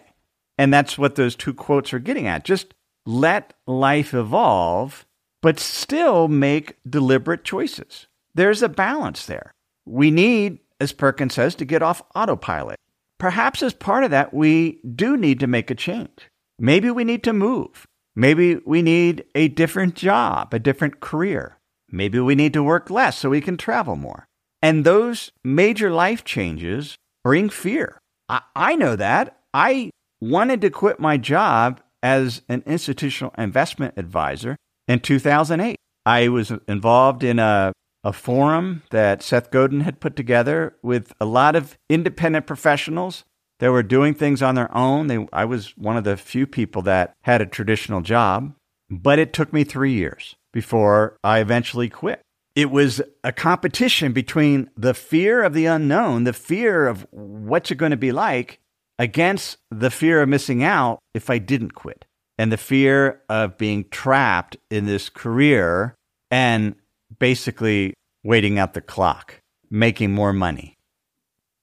And 0.60 0.72
that's 0.72 0.98
what 0.98 1.16
those 1.16 1.36
two 1.36 1.56
quotes 1.56 1.92
are 1.92 2.00
getting 2.00 2.28
at. 2.28 2.46
Just 2.46 2.76
let 3.06 3.54
life 3.66 4.14
evolve, 4.14 5.08
but 5.42 5.60
still 5.60 6.28
make 6.28 6.78
deliberate 6.88 7.44
choices. 7.44 8.06
There's 8.36 8.62
a 8.62 8.70
balance 8.70 9.26
there. 9.26 9.52
We 9.86 10.12
need, 10.12 10.60
as 10.80 10.92
Perkins 10.92 11.34
says, 11.34 11.56
to 11.56 11.66
get 11.66 11.82
off 11.82 12.04
autopilot. 12.14 12.78
Perhaps 13.18 13.64
as 13.64 13.74
part 13.74 14.04
of 14.04 14.12
that, 14.12 14.36
we 14.36 14.80
do 14.96 15.18
need 15.18 15.40
to 15.40 15.48
make 15.48 15.72
a 15.72 15.76
change. 15.76 16.30
Maybe 16.60 16.92
we 16.92 17.04
need 17.04 17.24
to 17.24 17.34
move. 17.34 17.88
Maybe 18.16 18.58
we 18.66 18.84
need 18.84 19.26
a 19.34 19.48
different 19.48 19.96
job, 19.96 20.54
a 20.54 20.60
different 20.60 21.00
career. 21.00 21.58
Maybe 21.90 22.20
we 22.20 22.36
need 22.36 22.54
to 22.54 22.64
work 22.64 22.92
less 22.92 23.18
so 23.18 23.32
we 23.32 23.42
can 23.42 23.58
travel 23.58 23.96
more. 23.96 24.28
And 24.62 24.86
those 24.86 25.32
major 25.44 25.92
life 25.92 26.24
changes 26.24 26.98
bring 27.24 27.50
fear. 27.50 28.00
I, 28.30 28.42
I 28.56 28.76
know 28.76 28.96
that. 28.96 29.40
I 29.54 29.92
wanted 30.22 30.62
to 30.62 30.70
quit 30.70 31.00
my 31.00 31.18
job 31.18 31.82
as 32.02 32.42
an 32.50 32.64
institutional 32.66 33.34
investment 33.38 33.94
advisor 33.98 34.56
in 34.88 35.00
2008. 35.00 35.76
I 36.06 36.28
was 36.30 36.52
involved 36.68 37.24
in 37.24 37.40
a, 37.40 37.74
a 38.04 38.14
forum 38.14 38.84
that 38.92 39.22
Seth 39.22 39.52
Godin 39.52 39.82
had 39.82 40.00
put 40.00 40.16
together 40.16 40.76
with 40.82 41.12
a 41.20 41.26
lot 41.26 41.56
of 41.56 41.78
independent 41.90 42.48
professionals 42.48 43.26
that 43.60 43.72
were 43.72 43.84
doing 43.84 44.14
things 44.14 44.42
on 44.42 44.56
their 44.56 44.76
own. 44.76 45.08
They, 45.08 45.28
I 45.34 45.46
was 45.46 45.76
one 45.78 45.98
of 45.98 46.04
the 46.04 46.18
few 46.18 46.48
people 46.48 46.82
that 46.84 47.14
had 47.24 47.42
a 47.42 47.46
traditional 47.46 48.02
job, 48.02 48.54
but 48.90 49.20
it 49.20 49.34
took 49.34 49.52
me 49.52 49.64
three 49.64 49.94
years 49.94 50.36
before 50.54 51.18
I 51.24 51.40
eventually 51.40 51.90
quit. 51.90 52.22
It 52.58 52.72
was 52.72 53.04
a 53.24 53.32
competition 53.32 54.14
between 54.14 54.72
the 54.76 54.96
fear 54.96 55.44
of 55.44 55.54
the 55.54 55.68
unknown, 55.68 56.24
the 56.24 56.34
fear 56.34 56.88
of 56.88 57.06
what's 57.12 57.70
it 57.70 57.76
going 57.76 57.92
to 57.92 57.98
be 57.98 58.12
like, 58.12 58.60
against 58.98 59.58
the 59.70 59.92
fear 59.92 60.24
of 60.24 60.30
missing 60.30 60.64
out 60.64 60.98
if 61.14 61.30
I 61.30 61.38
didn't 61.38 61.76
quit 61.76 62.06
and 62.36 62.52
the 62.52 62.58
fear 62.58 63.22
of 63.30 63.60
being 63.60 63.86
trapped 63.92 64.58
in 64.72 64.88
this 64.88 65.08
career 65.08 65.94
and 66.32 66.74
basically 67.20 67.94
waiting 68.24 68.58
out 68.58 68.74
the 68.74 68.82
clock, 68.82 69.40
making 69.70 70.12
more 70.12 70.34
money. 70.34 70.74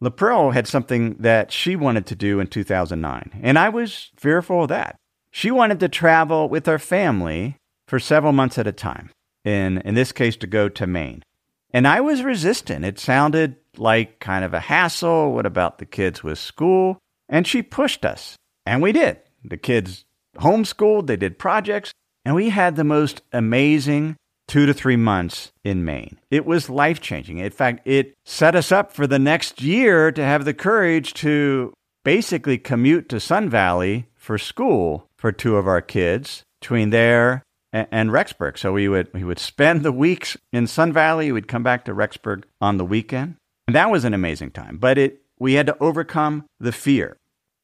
LaPerle 0.01 0.55
had 0.55 0.69
something 0.69 1.17
that 1.19 1.51
she 1.51 1.75
wanted 1.75 2.07
to 2.07 2.15
do 2.15 2.39
in 2.39 2.47
2009, 2.47 3.41
and 3.43 3.59
I 3.59 3.69
was 3.69 4.13
fearful 4.15 4.63
of 4.63 4.69
that. 4.69 4.95
She 5.33 5.51
wanted 5.51 5.81
to 5.81 5.89
travel 5.89 6.49
with 6.49 6.67
her 6.67 6.79
family 6.79 7.57
for 7.89 7.99
several 7.99 8.33
months 8.33 8.59
at 8.59 8.69
a 8.69 8.73
time, 8.73 9.11
in, 9.45 9.79
in 9.79 9.95
this 9.95 10.13
case, 10.13 10.37
to 10.37 10.47
go 10.47 10.69
to 10.69 10.87
Maine. 10.87 11.23
And 11.73 11.89
I 11.89 12.01
was 12.01 12.23
resistant. 12.23 12.85
It 12.85 12.99
sounded 12.99 13.57
like 13.77 14.21
kind 14.21 14.45
of 14.45 14.55
a 14.55 14.61
hassle. 14.61 15.33
What 15.33 15.47
about 15.47 15.79
the 15.79 15.87
kids 15.87 16.23
with 16.23 16.39
school? 16.39 16.99
And 17.29 17.47
she 17.47 17.63
pushed 17.63 18.05
us. 18.05 18.37
And 18.65 18.81
we 18.81 18.93
did. 18.93 19.19
The 19.45 19.57
kids 19.57 20.05
homeschooled, 20.37 21.07
they 21.07 21.17
did 21.17 21.39
projects, 21.39 21.93
and 22.25 22.35
we 22.35 22.51
had 22.51 22.77
the 22.77 22.85
most 22.85 23.23
amazing 23.33 24.17
two 24.47 24.67
to 24.67 24.75
three 24.75 24.97
months 24.97 25.53
in 25.63 25.85
Maine. 25.85 26.19
It 26.31 26.47
was 26.47 26.69
life 26.71 27.01
changing. 27.01 27.39
In 27.39 27.51
fact, 27.51 27.87
it 27.87 28.15
set 28.25 28.55
us 28.55 28.71
up 28.71 28.93
for 28.93 29.07
the 29.07 29.19
next 29.19 29.63
year 29.63 30.13
to 30.13 30.23
have 30.23 30.45
the 30.45 30.55
courage 30.55 31.15
to 31.15 31.73
basically 32.05 32.59
commute 32.59 33.09
to 33.09 33.21
Sun 33.21 33.49
Valley 33.49 34.07
for 34.15 34.39
school 34.39 35.07
for 35.17 35.33
two 35.33 35.57
of 35.57 35.67
our 35.67 35.81
kids 35.81 36.43
between 36.61 36.91
there 36.91 37.43
and, 37.75 38.11
Rexburg. 38.11 38.57
So 38.57 38.73
we 38.73 38.89
would 38.89 39.13
we 39.13 39.25
would 39.25 39.39
spend 39.39 39.83
the 39.83 39.93
weeks 39.93 40.37
in 40.53 40.67
Sun 40.67 40.93
Valley. 40.93 41.33
We'd 41.33 41.49
come 41.49 41.63
back 41.63 41.85
to 41.85 41.95
Rexburg 41.95 42.45
on 42.61 42.77
the 42.77 42.85
weekend, 42.85 43.37
and 43.67 43.75
that 43.75 43.91
was 43.91 44.05
an 44.05 44.15
amazing 44.15 44.53
time. 44.53 44.77
But 44.77 44.97
it 44.97 45.23
we 45.39 45.55
had 45.55 45.67
to 45.67 45.77
overcome 45.79 46.47
the 46.61 46.73
fear. 46.73 47.17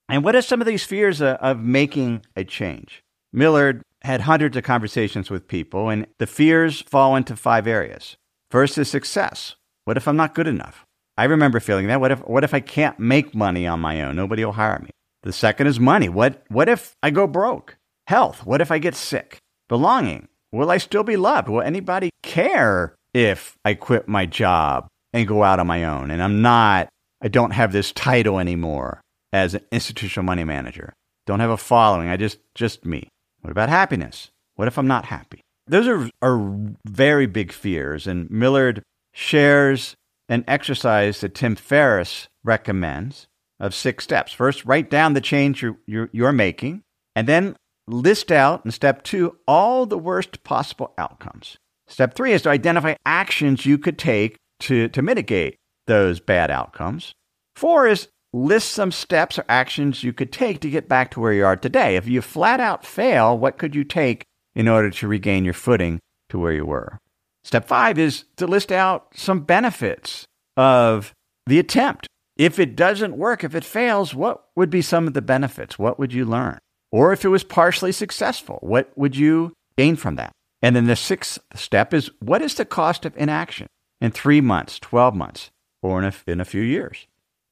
And 0.09 0.25
what 0.25 0.35
are 0.35 0.43
some 0.43 0.61
of 0.61 0.67
these 0.67 0.85
fears 0.85 1.21
of, 1.21 1.37
of 1.37 1.61
making 1.61 2.27
a 2.35 2.43
change? 2.43 3.05
Millerd 3.35 3.83
had 4.03 4.23
hundreds 4.23 4.57
of 4.57 4.65
conversations 4.65 5.31
with 5.31 5.47
people, 5.47 5.89
and 5.89 6.07
the 6.19 6.27
fears 6.27 6.81
fall 6.81 7.15
into 7.15 7.37
five 7.37 7.67
areas. 7.67 8.17
First 8.51 8.77
is 8.79 8.91
success. 8.91 9.55
What 9.85 9.97
if 9.97 10.09
I'm 10.09 10.17
not 10.17 10.35
good 10.35 10.49
enough? 10.49 10.85
I 11.17 11.25
remember 11.25 11.61
feeling 11.61 11.87
that. 11.87 12.01
What 12.01 12.11
if, 12.11 12.27
what 12.27 12.45
if 12.45 12.55
I 12.55 12.61
can't 12.61 12.99
make 12.99 13.35
money 13.35 13.67
on 13.67 13.79
my 13.79 14.03
own? 14.03 14.17
Nobody 14.17 14.45
will 14.45 14.53
hire 14.53 14.81
me. 14.81 14.91
The 15.23 15.33
second 15.33 15.67
is 15.67 15.79
money. 15.79 16.09
What, 16.09 16.43
what 16.49 16.69
if 16.69 16.97
I 17.03 17.11
go 17.11 17.27
broke? 17.27 17.77
Health. 18.07 18.45
What 18.45 18.61
if 18.61 18.71
I 18.71 18.79
get 18.79 18.97
sick? 18.97 19.39
Belonging. 19.71 20.27
Will 20.53 20.71
I 20.71 20.79
still 20.79 21.05
be 21.05 21.17
loved? 21.17 21.49
Will 21.49 21.63
anybody 21.63 22.11
care 22.25 22.97
if 23.15 23.57
I 23.65 23.75
quit 23.75 24.09
my 24.09 24.27
job 24.27 24.89
and 25.13 25.29
go 25.29 25.45
out 25.45 25.61
on 25.61 25.67
my 25.69 25.85
own 25.85 26.11
and 26.11 26.23
I'm 26.23 26.43
not 26.43 26.89
I 27.23 27.29
don't 27.29 27.53
have 27.53 27.73
this 27.73 27.93
title 27.93 28.39
anymore 28.39 29.01
as 29.33 29.55
an 29.55 29.63
institutional 29.71 30.25
money 30.25 30.45
manager. 30.45 30.93
Don't 31.27 31.41
have 31.41 31.51
a 31.51 31.57
following. 31.57 32.09
I 32.09 32.17
just 32.17 32.39
just 32.55 32.85
me. 32.85 33.09
What 33.43 33.53
about 33.53 33.69
happiness? 33.69 34.31
What 34.57 34.69
if 34.69 34.77
I'm 34.77 34.89
not 34.89 35.05
happy? 35.07 35.41
Those 35.69 35.87
are 35.87 36.11
are 36.21 36.59
very 36.85 37.27
big 37.27 37.53
fears 37.53 38.09
and 38.09 38.29
Millerd 38.29 38.83
shares 39.15 39.95
an 40.29 40.45
exercise 40.49 41.21
that 41.21 41.35
Tim 41.35 41.55
Ferriss 41.55 42.27
recommends 42.43 43.29
of 43.61 43.73
six 43.73 44.03
steps. 44.03 44.33
First, 44.33 44.65
write 44.65 44.91
down 44.91 45.13
the 45.13 45.21
change 45.21 45.63
you're, 45.63 45.77
you're, 45.87 46.09
you're 46.13 46.33
making, 46.33 46.83
and 47.15 47.29
then 47.29 47.57
list 47.93 48.33
out 48.33 48.65
in 48.65 48.71
step 48.71 49.03
two 49.03 49.37
all 49.47 49.87
the 49.87 49.99
worst 49.99 50.43
possible 50.45 50.95
outcomes. 50.97 51.59
Step 51.89 52.15
three 52.15 52.33
is 52.33 52.43
to 52.43 52.51
identify 52.51 52.95
actions 53.05 53.67
you 53.67 53.77
could 53.77 53.99
take 53.99 54.37
to, 54.61 54.89
to 54.89 55.03
mitigate 55.03 55.57
those 55.87 56.21
bad 56.21 56.51
outcomes. 56.51 57.15
Four 57.57 57.89
is 57.89 58.09
list 58.33 58.71
some 58.71 58.93
steps 58.93 59.39
or 59.39 59.45
actions 59.49 60.05
you 60.05 60.13
could 60.13 60.33
take 60.33 60.61
to 60.61 60.71
get 60.71 60.89
back 60.89 61.11
to 61.11 61.21
where 61.21 61.33
you 61.33 61.45
are 61.45 61.57
today. 61.57 61.97
If 61.97 62.07
you 62.07 62.23
flat 62.23 62.61
out 62.61 62.87
fail, 62.87 63.37
what 63.37 63.59
could 63.59 63.75
you 63.75 63.83
take 63.83 64.25
in 64.55 64.69
order 64.69 64.91
to 64.91 65.09
regain 65.09 65.45
your 65.45 65.55
footing 65.55 65.99
to 66.29 66.39
where 66.39 66.53
you 66.53 66.65
were? 66.65 66.99
Step 67.43 67.67
five 67.67 67.99
is 67.99 68.25
to 68.37 68.47
list 68.47 68.71
out 68.71 69.09
some 69.15 69.41
benefits 69.41 70.27
of 70.57 71.13
the 71.47 71.59
attempt. 71.59 72.07
If 72.37 72.59
it 72.59 72.77
doesn't 72.77 73.17
work, 73.17 73.43
if 73.43 73.55
it 73.55 73.65
fails, 73.65 74.15
what 74.15 74.45
would 74.55 74.71
be 74.71 74.83
some 74.83 75.07
of 75.07 75.15
the 75.15 75.23
benefits? 75.23 75.79
What 75.79 75.99
would 75.99 76.13
you 76.13 76.25
learn? 76.25 76.59
Or 76.93 77.13
if 77.13 77.25
it 77.25 77.29
was 77.29 77.45
partially 77.45 77.93
successful, 77.93 78.59
what 78.63 78.91
would 78.97 79.17
you 79.17 79.53
gain 79.77 79.97
from 79.97 80.17
that? 80.17 80.33
And 80.63 80.77
then 80.77 80.87
the 80.87 80.97
sixth 80.97 81.39
step 81.55 81.95
is 81.95 82.11
what 82.21 82.43
is 82.43 82.55
the 82.55 82.65
cost 82.65 83.05
of 83.05 83.17
inaction 83.17 83.67
in 84.01 84.11
three 84.11 84.41
months, 84.41 84.79
12 84.79 85.15
months, 85.15 85.51
or 85.83 86.03
in 86.03 86.05
a, 86.05 86.31
in 86.31 86.41
a 86.41 86.45
few 86.45 86.63
years. 86.63 87.07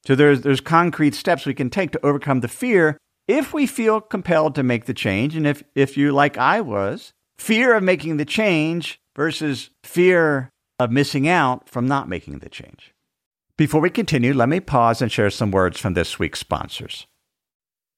So 0.05 0.15
there's, 0.15 0.41
there's 0.41 0.61
concrete 0.61 1.15
steps 1.15 1.45
we 1.45 1.53
can 1.53 1.69
take 1.69 1.91
to 1.91 2.05
overcome 2.05 2.41
the 2.41 2.47
fear 2.47 2.97
if 3.27 3.53
we 3.53 3.67
feel 3.67 4.01
compelled 4.01 4.55
to 4.55 4.63
make 4.63 4.85
the 4.85 4.93
change. 4.93 5.35
And 5.35 5.45
if, 5.45 5.63
if 5.75 5.97
you, 5.97 6.11
like 6.11 6.37
I 6.37 6.61
was, 6.61 7.11
fear 7.37 7.75
of 7.75 7.83
making 7.83 8.17
the 8.17 8.25
change 8.25 8.99
versus 9.15 9.69
fear 9.83 10.49
of 10.79 10.91
missing 10.91 11.27
out 11.27 11.69
from 11.69 11.87
not 11.87 12.07
making 12.07 12.39
the 12.39 12.49
change. 12.49 12.93
Before 13.57 13.81
we 13.81 13.89
continue, 13.89 14.33
let 14.33 14.47
me 14.47 14.61
pause 14.61 15.01
and 15.01 15.11
share 15.11 15.29
some 15.29 15.51
words 15.51 15.79
from 15.79 15.93
this 15.93 16.17
week's 16.17 16.39
sponsors. 16.39 17.07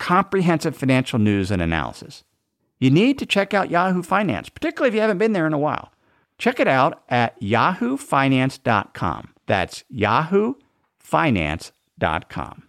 comprehensive 0.00 0.76
financial 0.76 1.20
news 1.20 1.52
and 1.52 1.62
analysis. 1.62 2.24
You 2.80 2.90
need 2.90 3.18
to 3.18 3.26
check 3.26 3.54
out 3.54 3.70
Yahoo 3.70 4.02
Finance, 4.02 4.48
particularly 4.48 4.88
if 4.88 4.94
you 4.94 5.00
haven't 5.00 5.18
been 5.18 5.34
there 5.34 5.46
in 5.46 5.52
a 5.52 5.58
while. 5.58 5.92
Check 6.38 6.58
it 6.58 6.66
out 6.66 7.02
at 7.10 7.38
yahoofinance.com. 7.40 9.34
That's 9.46 9.84
yahoofinance.com. 9.94 12.62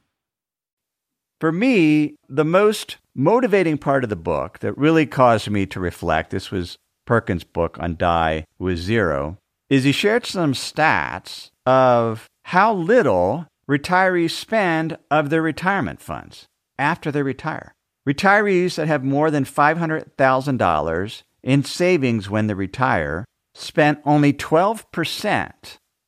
For 1.40 1.52
me, 1.52 2.16
the 2.28 2.46
most 2.46 2.98
motivating 3.16 3.78
part 3.78 4.04
of 4.04 4.10
the 4.10 4.18
book 4.18 4.60
that 4.60 4.78
really 4.78 5.06
caused 5.06 5.50
me 5.50 5.66
to 5.68 5.80
reflect 5.80 6.32
this 6.32 6.52
was 6.52 6.78
Perkins' 7.06 7.46
book 7.46 7.78
on 7.80 7.96
Die 7.96 8.46
with 8.60 8.78
Zero 8.78 9.38
is 9.70 9.86
he 9.86 9.94
shared 9.94 10.26
some 10.26 10.54
stats 10.54 11.50
of 11.66 12.28
how 12.44 12.74
little 12.74 13.48
retirees 13.70 14.32
spend 14.32 14.98
of 15.10 15.30
their 15.30 15.42
retirement 15.42 16.02
funds 16.02 16.50
after 16.82 17.12
they 17.12 17.22
retire. 17.22 17.76
Retirees 18.08 18.76
that 18.76 18.88
have 18.88 19.04
more 19.04 19.30
than 19.30 19.46
$500,000 19.46 21.24
in 21.44 21.64
savings 21.64 22.30
when 22.30 22.48
they 22.48 22.54
retire 22.56 23.26
spent 23.54 24.00
only 24.06 24.34
12% 24.34 25.52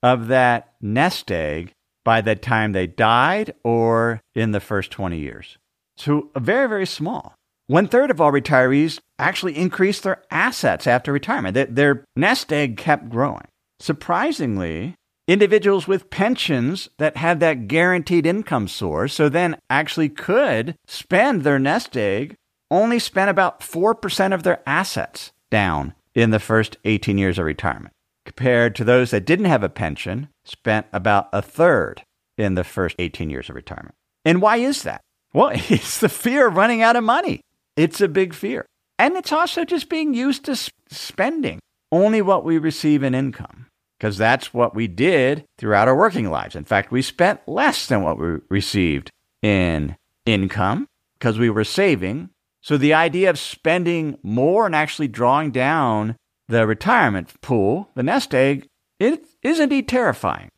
of 0.02 0.28
that 0.28 0.74
nest 0.82 1.32
egg 1.32 1.72
by 2.04 2.20
the 2.20 2.36
time 2.36 2.72
they 2.72 2.88
died 2.88 3.54
or 3.64 4.22
in 4.34 4.52
the 4.52 4.60
first 4.60 4.92
20 4.92 5.18
years. 5.20 5.58
So, 5.96 6.32
very, 6.36 6.68
very 6.68 6.88
small. 6.88 7.36
One 7.68 7.88
third 7.88 8.12
of 8.12 8.20
all 8.20 8.32
retirees 8.32 9.00
actually 9.20 9.56
increased 9.56 10.04
their 10.04 10.24
assets 10.32 10.88
after 10.88 11.14
retirement. 11.14 11.76
Their, 11.76 12.04
nest 12.16 12.52
egg 12.52 12.78
kept 12.78 13.10
growing. 13.10 13.48
Surprisingly, 13.80 14.96
individuals 15.28 15.88
with 15.88 16.10
pensions 16.10 16.90
that 16.98 17.18
had 17.18 17.40
that 17.40 17.68
guaranteed 17.68 18.26
income 18.26 18.68
source, 18.68 19.14
so 19.14 19.30
then 19.30 19.58
actually 19.70 20.10
could 20.10 20.76
spend 20.88 21.44
their 21.44 21.60
nest 21.60 21.96
egg, 21.96 22.36
only 22.70 23.00
spent 23.00 23.30
about 23.30 23.60
4% 23.62 24.34
of 24.34 24.44
their 24.44 24.62
assets 24.66 25.32
down 25.50 25.94
in 26.14 26.32
the 26.32 26.40
first 26.40 26.78
18 26.86 27.18
years 27.18 27.40
of 27.40 27.46
retirement, 27.46 27.94
compared 28.26 28.76
to 28.76 28.84
those 28.84 29.12
that 29.12 29.26
didn't 29.26 29.46
have 29.46 29.64
a 29.64 29.70
pension, 29.70 30.30
spent 30.44 30.88
about 30.92 31.30
a 31.32 31.42
third 31.42 32.04
in 32.38 32.56
the 32.56 32.64
first 32.64 32.96
18 33.00 33.30
years 33.30 33.50
of 33.50 33.56
retirement. 33.56 33.96
And 34.26 34.42
why 34.42 34.58
is 34.58 34.84
that? 34.84 35.02
Well, 35.34 35.52
it's 35.54 36.00
the 36.00 36.10
fear 36.10 36.48
of 36.48 36.56
running 36.56 36.82
out 36.82 36.96
of 36.96 37.04
money. 37.04 37.42
It's 37.76 38.02
a 38.02 38.08
big 38.08 38.34
fear. 38.34 38.66
And 39.00 39.16
it's 39.16 39.32
also 39.32 39.66
just 39.66 39.90
being 39.90 40.14
used 40.14 40.46
to 40.46 40.56
spending 40.90 41.60
only 41.92 42.22
what 42.22 42.44
we 42.44 42.58
receive 42.58 43.04
in 43.04 43.16
income 43.16 43.68
because 44.04 44.18
that's 44.18 44.54
what 44.54 44.76
we 44.76 44.86
did 44.86 45.46
throughout 45.58 45.88
our 45.88 45.96
working 45.96 46.30
lives. 46.30 46.58
In 46.58 46.66
fact, 46.66 46.92
we 46.92 47.02
spent 47.02 47.40
less 47.48 47.88
than 47.88 48.02
what 48.02 48.20
we 48.20 48.40
received 48.50 49.10
in 49.42 49.96
income 50.26 50.90
because 51.18 51.40
we 51.40 51.50
were 51.50 51.64
saving. 51.64 52.30
So 52.60 52.76
the 52.76 52.94
idea 52.94 53.30
of 53.30 53.40
spending 53.40 54.18
more 54.22 54.66
and 54.66 54.76
actually 54.76 55.08
drawing 55.08 55.52
down 55.52 56.18
the 56.50 56.68
retirement 56.68 57.40
pool, 57.40 57.92
the 57.96 58.04
nest 58.04 58.36
egg, 58.36 58.68
it 59.00 59.26
is 59.42 59.62
indeed 59.62 59.88
terrifying. 59.88 60.50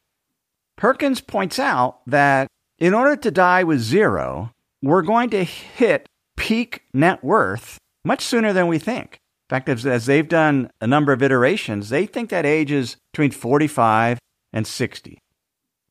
Perkins 0.76 1.22
points 1.22 1.60
out 1.60 2.00
that 2.08 2.48
in 2.80 2.96
order 2.96 3.16
to 3.16 3.30
die 3.30 3.64
with 3.64 3.80
zero, 3.80 4.54
we're 4.82 5.04
going 5.04 5.30
to 5.30 5.44
hit 5.44 6.08
peak 6.36 6.82
net 6.96 7.24
worth 7.24 7.78
much 8.04 8.24
sooner 8.24 8.54
than 8.54 8.66
we 8.66 8.80
think. 8.80 9.20
In 9.46 9.56
fact, 9.56 9.70
as, 9.70 9.86
as 9.86 10.08
they've 10.08 10.28
done 10.28 10.72
a 10.82 10.88
number 10.88 11.14
of 11.14 11.22
iterations, 11.22 11.90
they 11.90 12.08
think 12.08 12.32
that 12.32 12.48
age 12.48 12.72
is 12.72 12.98
between 13.12 13.30
45 13.30 14.18
and 14.52 14.66
60. 14.66 15.20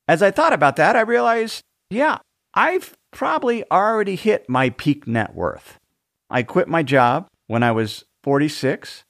As 0.08 0.22
I 0.22 0.32
thought 0.32 0.52
about 0.52 0.74
that, 0.76 0.96
I 0.96 1.02
realized, 1.02 1.62
yeah, 1.88 2.18
I've 2.54 2.96
probably 3.12 3.64
already 3.70 4.16
hit 4.16 4.48
my 4.48 4.70
peak 4.70 5.06
net 5.06 5.36
worth. 5.36 5.78
I 6.28 6.42
quit 6.42 6.66
my 6.66 6.82
job 6.82 7.28
when 7.46 7.62
I 7.62 7.70
was 7.70 8.04
46. 8.24 9.04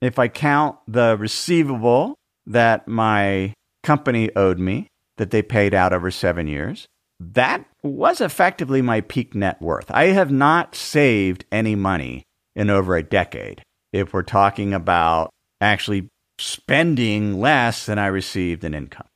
If 0.00 0.20
I 0.20 0.28
count 0.28 0.76
the 0.86 1.16
receivable 1.18 2.14
that 2.46 2.86
my 2.86 3.54
company 3.82 4.30
owed 4.36 4.60
me, 4.60 4.86
that 5.16 5.32
they 5.32 5.42
paid 5.42 5.74
out 5.74 5.92
over 5.92 6.12
seven 6.12 6.46
years, 6.46 6.86
that 7.18 7.64
was 7.82 8.20
effectively 8.20 8.82
my 8.82 9.00
peak 9.00 9.34
net 9.34 9.60
worth. 9.60 9.90
I 9.90 10.06
have 10.06 10.30
not 10.30 10.76
saved 10.76 11.44
any 11.50 11.74
money 11.74 12.22
in 12.54 12.70
over 12.70 12.96
a 12.96 13.02
decade 13.02 13.62
if 13.92 14.12
we're 14.12 14.22
talking 14.22 14.74
about 14.74 15.30
actually 15.60 16.08
spending 16.38 17.40
less 17.40 17.86
than 17.86 17.98
I 17.98 18.06
received 18.06 18.64
in 18.64 18.74
income. 18.74 19.06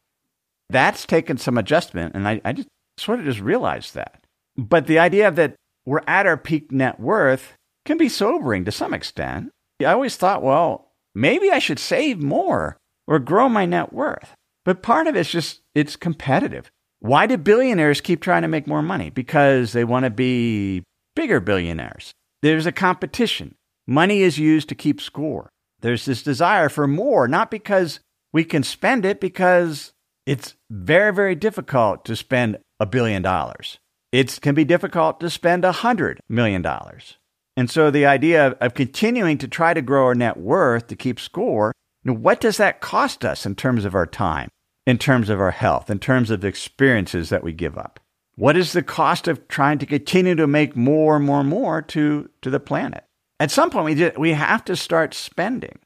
That's 0.70 1.06
taken 1.06 1.38
some 1.38 1.58
adjustment, 1.58 2.14
and 2.14 2.26
I, 2.28 2.40
I 2.44 2.52
just 2.52 2.68
sort 2.98 3.20
of 3.20 3.26
just 3.26 3.40
realized 3.40 3.94
that. 3.94 4.24
But 4.56 4.86
the 4.86 4.98
idea 4.98 5.30
that 5.30 5.54
we're 5.86 6.02
at 6.06 6.26
our 6.26 6.36
peak 6.36 6.72
net 6.72 7.00
worth 7.00 7.54
can 7.84 7.98
be 7.98 8.08
sobering 8.08 8.64
to 8.64 8.72
some 8.72 8.94
extent. 8.94 9.50
I 9.80 9.86
always 9.86 10.16
thought, 10.16 10.42
well, 10.42 10.92
maybe 11.14 11.50
I 11.50 11.58
should 11.58 11.78
save 11.78 12.22
more 12.22 12.76
or 13.06 13.18
grow 13.18 13.48
my 13.48 13.66
net 13.66 13.92
worth. 13.92 14.34
But 14.64 14.82
part 14.82 15.06
of 15.06 15.16
it's 15.16 15.30
just, 15.30 15.60
it's 15.74 15.96
competitive. 15.96 16.70
Why 17.00 17.26
do 17.26 17.36
billionaires 17.36 18.00
keep 18.00 18.22
trying 18.22 18.42
to 18.42 18.48
make 18.48 18.66
more 18.66 18.80
money? 18.80 19.10
Because 19.10 19.72
they 19.72 19.84
want 19.84 20.04
to 20.04 20.10
be 20.10 20.82
bigger 21.14 21.40
billionaires. 21.40 22.12
There's 22.40 22.66
a 22.66 22.72
competition. 22.72 23.54
Money 23.86 24.22
is 24.22 24.38
used 24.38 24.68
to 24.68 24.74
keep 24.74 25.00
score. 25.00 25.50
There's 25.80 26.04
this 26.04 26.22
desire 26.22 26.68
for 26.68 26.86
more, 26.86 27.28
not 27.28 27.50
because 27.50 28.00
we 28.32 28.44
can 28.44 28.62
spend 28.62 29.04
it, 29.04 29.20
because 29.20 29.92
it's 30.26 30.54
very, 30.70 31.12
very 31.12 31.34
difficult 31.34 32.04
to 32.06 32.16
spend 32.16 32.58
a 32.80 32.86
billion 32.86 33.22
dollars. 33.22 33.78
It 34.10 34.38
can 34.40 34.54
be 34.54 34.64
difficult 34.64 35.20
to 35.20 35.28
spend 35.28 35.64
a 35.64 35.72
hundred 35.72 36.20
million 36.28 36.62
dollars. 36.62 37.18
And 37.56 37.70
so 37.70 37.90
the 37.90 38.06
idea 38.06 38.48
of, 38.48 38.52
of, 38.60 38.74
continuing 38.74 39.38
to 39.38 39.48
try 39.48 39.74
to 39.74 39.82
grow 39.82 40.06
our 40.06 40.14
net 40.14 40.36
worth 40.36 40.88
to 40.88 40.96
keep 40.96 41.20
score, 41.20 41.72
what 42.04 42.40
does 42.40 42.56
that 42.56 42.80
cost 42.80 43.24
us 43.24 43.46
in 43.46 43.54
terms 43.54 43.84
of 43.84 43.94
our 43.94 44.06
time, 44.06 44.48
in 44.86 44.98
terms 44.98 45.28
of 45.28 45.40
our 45.40 45.52
health, 45.52 45.90
in 45.90 45.98
terms 45.98 46.30
of 46.30 46.40
the 46.40 46.48
experiences 46.48 47.28
that 47.28 47.44
we 47.44 47.52
give 47.52 47.78
up? 47.78 48.00
what 48.36 48.56
is 48.56 48.72
the 48.72 48.82
cost 48.82 49.28
of 49.28 49.46
trying 49.48 49.78
to 49.78 49.86
continue 49.86 50.34
to 50.34 50.46
make 50.46 50.76
more 50.76 51.16
and 51.16 51.24
more 51.24 51.40
and 51.40 51.48
more 51.48 51.82
to, 51.82 52.28
to 52.42 52.50
the 52.50 52.60
planet? 52.60 53.04
At 53.44 53.50
some 53.50 53.68
point, 53.68 53.84
we, 53.84 53.94
just, 53.94 54.16
we 54.16 54.32
have 54.32 54.64
to 54.64 54.74
start 54.74 55.12
spending. 55.12 55.78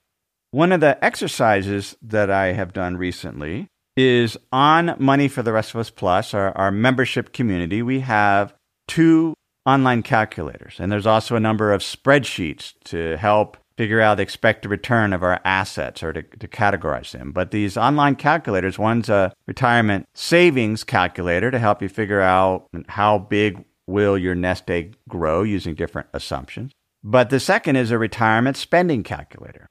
One 0.53 0.71
of 0.71 0.79
the 0.79 1.05
exercises 1.05 1.97
that 2.01 2.31
I 2.31 2.53
have 2.53 2.73
done 2.73 2.97
recently 2.97 3.66
is 3.97 4.37
on 4.53 4.94
Money 5.01 5.27
for 5.27 5.42
the 5.42 5.53
Rest 5.53 5.75
of 5.75 5.81
Us 5.81 5.90
Plus, 5.90 6.35
our, 6.35 6.57
our 6.57 6.71
membership 6.71 7.33
community. 7.33 7.83
We 7.83 7.99
have 7.99 8.55
two 8.87 9.35
online 9.66 10.05
calculators, 10.05 10.77
and 10.79 10.92
there's 10.92 11.05
also 11.05 11.35
a 11.35 11.40
number 11.40 11.73
of 11.73 11.83
spreadsheets 11.83 12.75
to 12.85 13.16
help 13.16 13.57
figure 13.77 14.01
out 14.01 14.18
the 14.18 14.23
expected 14.23 14.68
return 14.68 15.12
of 15.12 15.25
our 15.25 15.40
assets 15.44 16.01
or 16.05 16.12
to, 16.12 16.23
to 16.23 16.47
categorize 16.47 17.11
them. 17.11 17.33
But 17.33 17.51
these 17.51 17.77
online 17.77 18.14
calculators, 18.14 18.79
one's 18.79 19.09
a 19.09 19.33
retirement 19.49 20.07
savings 20.14 20.85
calculator 20.85 21.51
to 21.51 21.59
help 21.59 21.83
you 21.83 21.88
figure 21.88 22.21
out 22.21 22.68
how 22.87 23.18
big 23.18 23.64
will 23.88 24.16
your 24.16 24.37
nest 24.37 24.71
egg 24.71 24.94
grow 25.09 25.42
using 25.42 25.75
different 25.75 26.07
assumptions. 26.12 26.71
But 27.03 27.31
the 27.31 27.41
second 27.41 27.77
is 27.77 27.91
a 27.91 27.99
retirement 27.99 28.57
spending 28.57 29.03
calculator. 29.03 29.69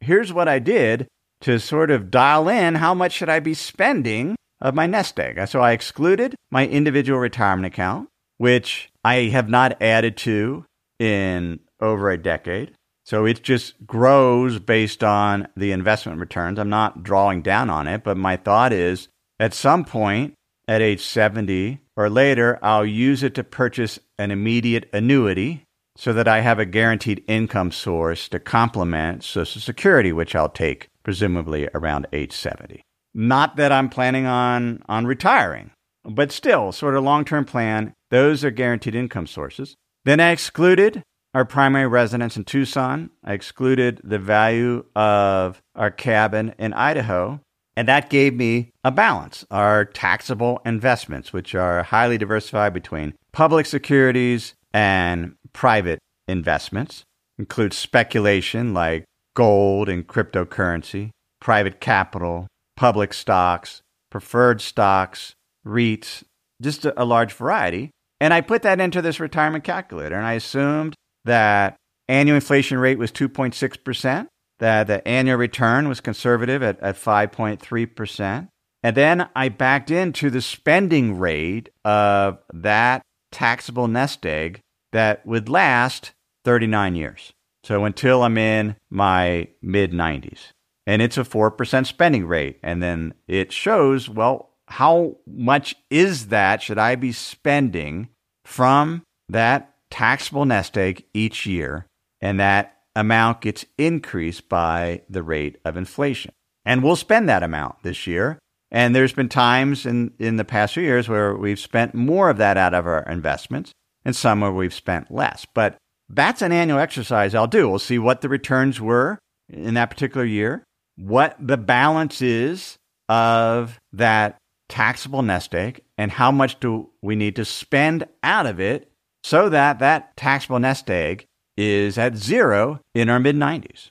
Here's 0.00 0.32
what 0.32 0.48
I 0.48 0.58
did 0.58 1.08
to 1.42 1.58
sort 1.58 1.90
of 1.90 2.10
dial 2.10 2.48
in 2.48 2.76
how 2.76 2.94
much 2.94 3.12
should 3.12 3.28
I 3.28 3.40
be 3.40 3.54
spending 3.54 4.36
of 4.60 4.74
my 4.74 4.86
nest 4.86 5.18
egg. 5.20 5.46
So 5.48 5.60
I 5.60 5.72
excluded 5.72 6.34
my 6.50 6.66
individual 6.66 7.18
retirement 7.18 7.66
account, 7.66 8.08
which 8.38 8.90
I 9.04 9.24
have 9.24 9.48
not 9.48 9.80
added 9.82 10.16
to 10.18 10.64
in 10.98 11.60
over 11.80 12.10
a 12.10 12.18
decade. 12.18 12.72
So 13.04 13.24
it 13.24 13.42
just 13.42 13.86
grows 13.86 14.58
based 14.58 15.04
on 15.04 15.48
the 15.56 15.72
investment 15.72 16.18
returns. 16.18 16.58
I'm 16.58 16.70
not 16.70 17.02
drawing 17.04 17.42
down 17.42 17.70
on 17.70 17.86
it, 17.86 18.02
but 18.02 18.16
my 18.16 18.36
thought 18.36 18.72
is 18.72 19.08
at 19.38 19.54
some 19.54 19.84
point 19.84 20.34
at 20.66 20.82
age 20.82 21.04
70 21.04 21.78
or 21.96 22.10
later, 22.10 22.58
I'll 22.62 22.84
use 22.84 23.22
it 23.22 23.34
to 23.36 23.44
purchase 23.44 23.98
an 24.18 24.30
immediate 24.30 24.88
annuity 24.92 25.65
so 25.96 26.12
that 26.12 26.28
I 26.28 26.40
have 26.40 26.58
a 26.58 26.66
guaranteed 26.66 27.24
income 27.26 27.72
source 27.72 28.28
to 28.28 28.38
complement 28.38 29.24
Social 29.24 29.60
Security, 29.60 30.12
which 30.12 30.34
I'll 30.34 30.48
take 30.48 30.88
presumably 31.02 31.68
around 31.74 32.06
age 32.12 32.32
70. 32.32 32.82
Not 33.14 33.56
that 33.56 33.72
I'm 33.72 33.88
planning 33.88 34.26
on, 34.26 34.82
on 34.88 35.06
retiring, 35.06 35.70
but 36.04 36.30
still, 36.30 36.70
sort 36.70 36.94
of 36.94 37.02
long 37.02 37.24
term 37.24 37.44
plan, 37.44 37.94
those 38.10 38.44
are 38.44 38.50
guaranteed 38.50 38.94
income 38.94 39.26
sources. 39.26 39.74
Then 40.04 40.20
I 40.20 40.30
excluded 40.30 41.02
our 41.34 41.44
primary 41.44 41.86
residence 41.86 42.36
in 42.36 42.44
Tucson. 42.44 43.10
I 43.24 43.32
excluded 43.32 44.00
the 44.04 44.18
value 44.18 44.84
of 44.94 45.60
our 45.74 45.90
cabin 45.90 46.54
in 46.58 46.72
Idaho. 46.72 47.40
And 47.76 47.88
that 47.88 48.08
gave 48.08 48.34
me 48.34 48.70
a 48.84 48.90
balance. 48.90 49.44
Our 49.50 49.84
taxable 49.84 50.62
investments, 50.64 51.32
which 51.32 51.54
are 51.54 51.82
highly 51.82 52.16
diversified 52.16 52.72
between 52.72 53.14
public 53.32 53.66
securities 53.66 54.54
and 54.72 55.35
private 55.56 55.98
investments, 56.28 57.02
include 57.38 57.72
speculation 57.72 58.74
like 58.74 59.06
gold 59.34 59.88
and 59.88 60.06
cryptocurrency, 60.06 61.08
private 61.40 61.80
capital, 61.80 62.46
public 62.76 63.14
stocks, 63.14 63.80
preferred 64.10 64.60
stocks, 64.60 65.32
REITs, 65.66 66.22
just 66.60 66.84
a, 66.84 67.02
a 67.02 67.04
large 67.06 67.32
variety. 67.32 67.90
And 68.20 68.34
I 68.34 68.42
put 68.42 68.62
that 68.62 68.82
into 68.82 69.00
this 69.00 69.18
retirement 69.18 69.64
calculator 69.64 70.14
and 70.14 70.26
I 70.26 70.34
assumed 70.34 70.94
that 71.24 71.76
annual 72.06 72.34
inflation 72.34 72.78
rate 72.78 72.98
was 72.98 73.10
2.6%, 73.10 74.26
that 74.58 74.86
the 74.86 75.08
annual 75.08 75.38
return 75.38 75.88
was 75.88 76.02
conservative 76.02 76.62
at, 76.62 76.78
at 76.80 76.96
5.3%. 76.96 78.48
And 78.82 78.96
then 78.96 79.28
I 79.34 79.48
backed 79.48 79.90
into 79.90 80.28
the 80.28 80.42
spending 80.42 81.18
rate 81.18 81.70
of 81.82 82.40
that 82.52 83.00
taxable 83.32 83.88
nest 83.88 84.26
egg 84.26 84.60
that 84.96 85.26
would 85.26 85.48
last 85.48 86.12
39 86.44 86.94
years. 86.94 87.32
So 87.64 87.84
until 87.84 88.22
I'm 88.22 88.38
in 88.38 88.76
my 88.90 89.48
mid 89.60 89.92
90s. 89.92 90.52
And 90.86 91.02
it's 91.02 91.18
a 91.18 91.24
4% 91.24 91.86
spending 91.86 92.26
rate. 92.26 92.58
And 92.62 92.82
then 92.82 93.14
it 93.26 93.50
shows, 93.52 94.08
well, 94.08 94.50
how 94.68 95.16
much 95.26 95.74
is 95.90 96.28
that? 96.28 96.62
Should 96.62 96.78
I 96.78 96.94
be 96.94 97.12
spending 97.12 98.08
from 98.44 99.02
that 99.28 99.74
taxable 99.90 100.44
nest 100.44 100.78
egg 100.78 101.04
each 101.12 101.46
year, 101.46 101.86
and 102.20 102.40
that 102.40 102.78
amount 102.94 103.42
gets 103.42 103.64
increased 103.76 104.48
by 104.48 105.02
the 105.08 105.22
rate 105.22 105.58
of 105.64 105.76
inflation. 105.76 106.32
And 106.64 106.82
we'll 106.82 106.96
spend 106.96 107.28
that 107.28 107.42
amount 107.42 107.82
this 107.82 108.06
year. 108.06 108.38
And 108.70 108.94
there's 108.94 109.12
been 109.12 109.28
times 109.28 109.86
in, 109.86 110.12
in 110.18 110.36
the 110.36 110.44
past 110.44 110.74
few 110.74 110.82
years 110.82 111.08
where 111.08 111.34
we've 111.36 111.58
spent 111.58 111.94
more 111.94 112.30
of 112.30 112.38
that 112.38 112.56
out 112.56 112.74
of 112.74 112.86
our 112.86 113.02
investments, 113.04 113.72
and 114.06 114.14
some 114.14 114.40
where 114.40 114.52
we've 114.52 114.72
spent 114.72 115.10
less. 115.10 115.44
But 115.52 115.76
that's 116.08 116.40
an 116.40 116.52
annual 116.52 116.78
exercise 116.78 117.34
I'll 117.34 117.48
do. 117.48 117.68
We'll 117.68 117.80
see 117.80 117.98
what 117.98 118.20
the 118.20 118.28
returns 118.28 118.80
were 118.80 119.18
in 119.48 119.74
that 119.74 119.90
particular 119.90 120.24
year, 120.24 120.62
what 120.96 121.36
the 121.40 121.56
balance 121.56 122.22
is 122.22 122.76
of 123.08 123.80
that 123.92 124.38
taxable 124.68 125.22
nest 125.22 125.54
egg, 125.56 125.82
and 125.98 126.12
how 126.12 126.30
much 126.30 126.60
do 126.60 126.88
we 127.02 127.16
need 127.16 127.34
to 127.36 127.44
spend 127.44 128.06
out 128.22 128.46
of 128.46 128.60
it 128.60 128.90
so 129.24 129.48
that 129.48 129.80
that 129.80 130.16
taxable 130.16 130.60
nest 130.60 130.88
egg 130.88 131.24
is 131.56 131.98
at 131.98 132.16
zero 132.16 132.78
in 132.94 133.08
our 133.08 133.18
mid 133.18 133.34
90s. 133.34 133.90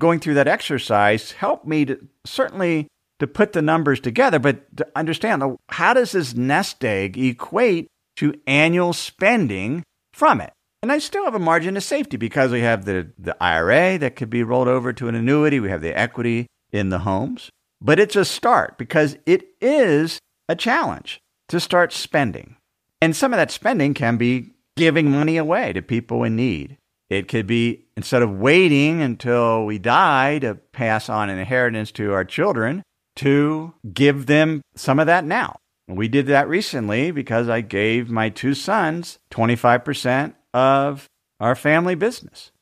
Going 0.00 0.18
through 0.18 0.34
that 0.34 0.48
exercise 0.48 1.30
helped 1.32 1.64
me 1.64 1.84
to 1.84 2.08
certainly 2.24 2.88
to 3.20 3.28
put 3.28 3.52
the 3.52 3.62
numbers 3.62 4.00
together, 4.00 4.40
but 4.40 4.76
to 4.78 4.86
understand 4.96 5.44
how 5.68 5.94
does 5.94 6.10
this 6.10 6.34
nest 6.34 6.84
egg 6.84 7.16
equate 7.16 7.86
to 8.16 8.34
annual 8.46 8.92
spending 8.92 9.82
from 10.12 10.40
it? 10.40 10.52
And 10.82 10.90
I 10.90 10.98
still 10.98 11.24
have 11.24 11.34
a 11.34 11.38
margin 11.38 11.76
of 11.76 11.84
safety 11.84 12.16
because 12.16 12.50
we 12.50 12.60
have 12.60 12.84
the, 12.84 13.10
the 13.18 13.40
IRA 13.40 13.98
that 13.98 14.16
could 14.16 14.30
be 14.30 14.42
rolled 14.42 14.68
over 14.68 14.92
to 14.92 15.08
an 15.08 15.14
annuity. 15.14 15.60
We 15.60 15.70
have 15.70 15.80
the 15.80 15.96
equity 15.96 16.46
in 16.72 16.88
the 16.88 17.00
homes. 17.00 17.50
But 17.80 18.00
it's 18.00 18.16
a 18.16 18.24
start 18.24 18.78
because 18.78 19.16
it 19.26 19.44
is 19.60 20.18
a 20.48 20.56
challenge 20.56 21.20
to 21.48 21.60
start 21.60 21.92
spending. 21.92 22.56
And 23.00 23.14
some 23.14 23.32
of 23.32 23.36
that 23.36 23.50
spending 23.50 23.94
can 23.94 24.16
be 24.16 24.50
giving 24.76 25.10
money 25.10 25.36
away 25.36 25.72
to 25.72 25.82
people 25.82 26.24
in 26.24 26.36
need. 26.36 26.78
It 27.10 27.28
could 27.28 27.46
be 27.46 27.84
instead 27.96 28.22
of 28.22 28.38
waiting 28.38 29.02
until 29.02 29.66
we 29.66 29.78
die 29.78 30.38
to 30.38 30.54
pass 30.54 31.08
on 31.08 31.28
an 31.28 31.38
inheritance 31.38 31.92
to 31.92 32.12
our 32.12 32.24
children, 32.24 32.82
to 33.16 33.74
give 33.92 34.26
them 34.26 34.62
some 34.74 34.98
of 34.98 35.06
that 35.06 35.24
now. 35.24 35.56
We 35.88 36.08
did 36.08 36.26
that 36.26 36.48
recently 36.48 37.10
because 37.10 37.48
I 37.48 37.60
gave 37.60 38.10
my 38.10 38.28
two 38.28 38.54
sons 38.54 39.18
25% 39.30 40.34
of 40.54 41.08
our 41.40 41.54
family 41.54 41.94
business. 41.94 42.52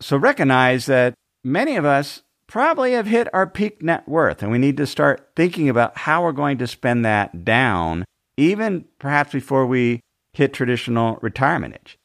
So 0.00 0.16
recognize 0.16 0.86
that 0.86 1.14
many 1.44 1.76
of 1.76 1.84
us 1.84 2.22
probably 2.46 2.92
have 2.92 3.06
hit 3.06 3.32
our 3.34 3.46
peak 3.46 3.82
net 3.82 4.08
worth, 4.08 4.42
and 4.42 4.50
we 4.50 4.58
need 4.58 4.76
to 4.78 4.86
start 4.86 5.30
thinking 5.36 5.68
about 5.68 5.96
how 5.96 6.22
we're 6.22 6.32
going 6.32 6.58
to 6.58 6.66
spend 6.66 7.04
that 7.04 7.44
down 7.44 8.04
even 8.36 8.84
perhaps 8.98 9.32
before 9.32 9.66
we 9.66 10.00
hit 10.32 10.52
traditional 10.52 11.18
retirement 11.20 11.76
age. 11.80 11.98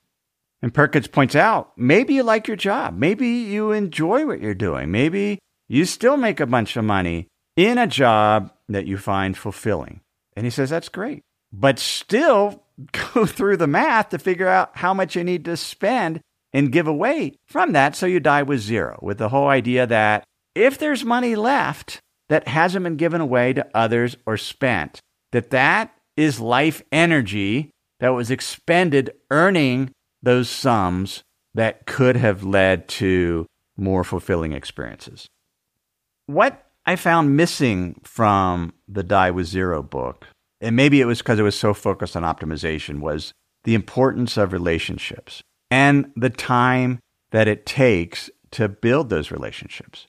And 0.61 0.73
Perkins 0.73 1.07
points 1.07 1.35
out 1.35 1.71
maybe 1.77 2.15
you 2.15 2.23
like 2.23 2.47
your 2.47 2.57
job. 2.57 2.97
Maybe 2.97 3.27
you 3.27 3.71
enjoy 3.71 4.25
what 4.25 4.41
you're 4.41 4.55
doing. 4.55 4.91
Maybe 4.91 5.39
you 5.67 5.85
still 5.85 6.17
make 6.17 6.39
a 6.39 6.45
bunch 6.45 6.75
of 6.75 6.83
money 6.83 7.27
in 7.55 7.77
a 7.77 7.87
job 7.87 8.51
that 8.67 8.87
you 8.87 8.97
find 8.97 9.37
fulfilling. 9.37 10.01
And 10.35 10.45
he 10.45 10.49
says 10.49 10.69
that's 10.69 10.89
great. 10.89 11.21
But 11.51 11.79
still 11.79 12.63
go 13.13 13.25
through 13.25 13.57
the 13.57 13.67
math 13.67 14.09
to 14.09 14.19
figure 14.19 14.47
out 14.47 14.71
how 14.77 14.93
much 14.93 15.15
you 15.15 15.23
need 15.23 15.45
to 15.45 15.57
spend 15.57 16.21
and 16.53 16.71
give 16.71 16.87
away 16.87 17.33
from 17.47 17.73
that 17.73 17.95
so 17.95 18.05
you 18.05 18.19
die 18.19 18.43
with 18.43 18.61
zero, 18.61 18.97
with 19.01 19.17
the 19.17 19.29
whole 19.29 19.47
idea 19.47 19.85
that 19.85 20.23
if 20.53 20.77
there's 20.77 21.03
money 21.03 21.35
left 21.35 21.99
that 22.29 22.47
hasn't 22.47 22.83
been 22.83 22.95
given 22.95 23.21
away 23.21 23.53
to 23.53 23.67
others 23.73 24.15
or 24.25 24.37
spent, 24.37 24.99
that 25.31 25.49
that 25.49 25.93
is 26.15 26.39
life 26.39 26.81
energy 26.91 27.71
that 27.99 28.09
was 28.09 28.31
expended 28.31 29.11
earning 29.31 29.91
those 30.21 30.49
sums 30.49 31.23
that 31.53 31.85
could 31.85 32.15
have 32.15 32.43
led 32.43 32.87
to 32.87 33.45
more 33.77 34.03
fulfilling 34.03 34.53
experiences. 34.53 35.27
What 36.25 36.65
I 36.85 36.95
found 36.95 37.35
missing 37.35 37.99
from 38.03 38.73
the 38.87 39.03
Die 39.03 39.31
with 39.31 39.47
Zero 39.47 39.81
book, 39.81 40.27
and 40.61 40.75
maybe 40.75 41.01
it 41.01 41.05
was 41.05 41.19
because 41.19 41.39
it 41.39 41.43
was 41.43 41.57
so 41.57 41.73
focused 41.73 42.15
on 42.15 42.23
optimization, 42.23 42.99
was 42.99 43.33
the 43.63 43.73
importance 43.73 44.37
of 44.37 44.53
relationships 44.53 45.41
and 45.71 46.11
the 46.15 46.29
time 46.29 46.99
that 47.31 47.47
it 47.47 47.65
takes 47.65 48.29
to 48.51 48.69
build 48.69 49.09
those 49.09 49.31
relationships. 49.31 50.07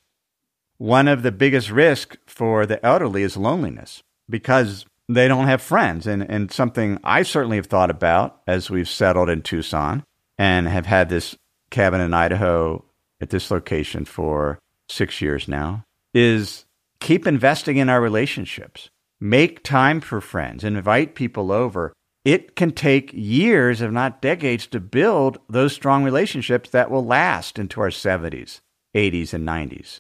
One 0.77 1.09
of 1.09 1.23
the 1.23 1.33
biggest 1.33 1.71
risks 1.71 2.19
for 2.27 2.67
the 2.67 2.85
elderly 2.85 3.23
is 3.23 3.39
loneliness 3.39 4.03
because 4.29 4.85
they 5.09 5.27
don't 5.27 5.47
have 5.47 5.63
friends. 5.63 6.07
And, 6.07 6.23
and 6.31 6.53
something 6.53 6.99
I 7.03 7.23
certainly 7.23 7.57
have 7.57 7.67
thought 7.67 7.91
about 7.91 8.43
as 8.47 8.71
we've 8.71 8.89
settled 8.89 9.31
in 9.31 9.41
Tucson 9.41 10.05
and 10.37 10.69
have 10.69 10.85
had 10.85 11.09
this 11.09 11.37
cabin 11.71 12.03
in 12.03 12.13
Idaho 12.13 12.85
at 13.21 13.31
this 13.31 13.51
location 13.51 14.05
for 14.05 14.59
six 14.89 15.23
years 15.23 15.49
now 15.49 15.87
is 16.15 16.65
keep 17.01 17.27
investing 17.27 17.77
in 17.77 17.89
our 17.89 18.01
relationships. 18.01 18.91
Make 19.21 19.63
time 19.63 20.01
for 20.01 20.21
friends, 20.21 20.65
invite 20.65 21.15
people 21.15 21.51
over, 21.51 21.93
it 22.27 22.57
can 22.57 22.73
take 22.73 23.13
years, 23.15 23.81
if 23.81 23.93
not 23.93 24.21
decades, 24.21 24.67
to 24.67 24.81
build 24.81 25.39
those 25.49 25.73
strong 25.73 26.03
relationships 26.03 26.71
that 26.71 26.91
will 26.91 27.05
last 27.05 27.57
into 27.57 27.81
our 27.81 27.91
70s, 27.91 28.59
80s, 28.97 29.33
and 29.33 29.47
90s. 29.47 29.99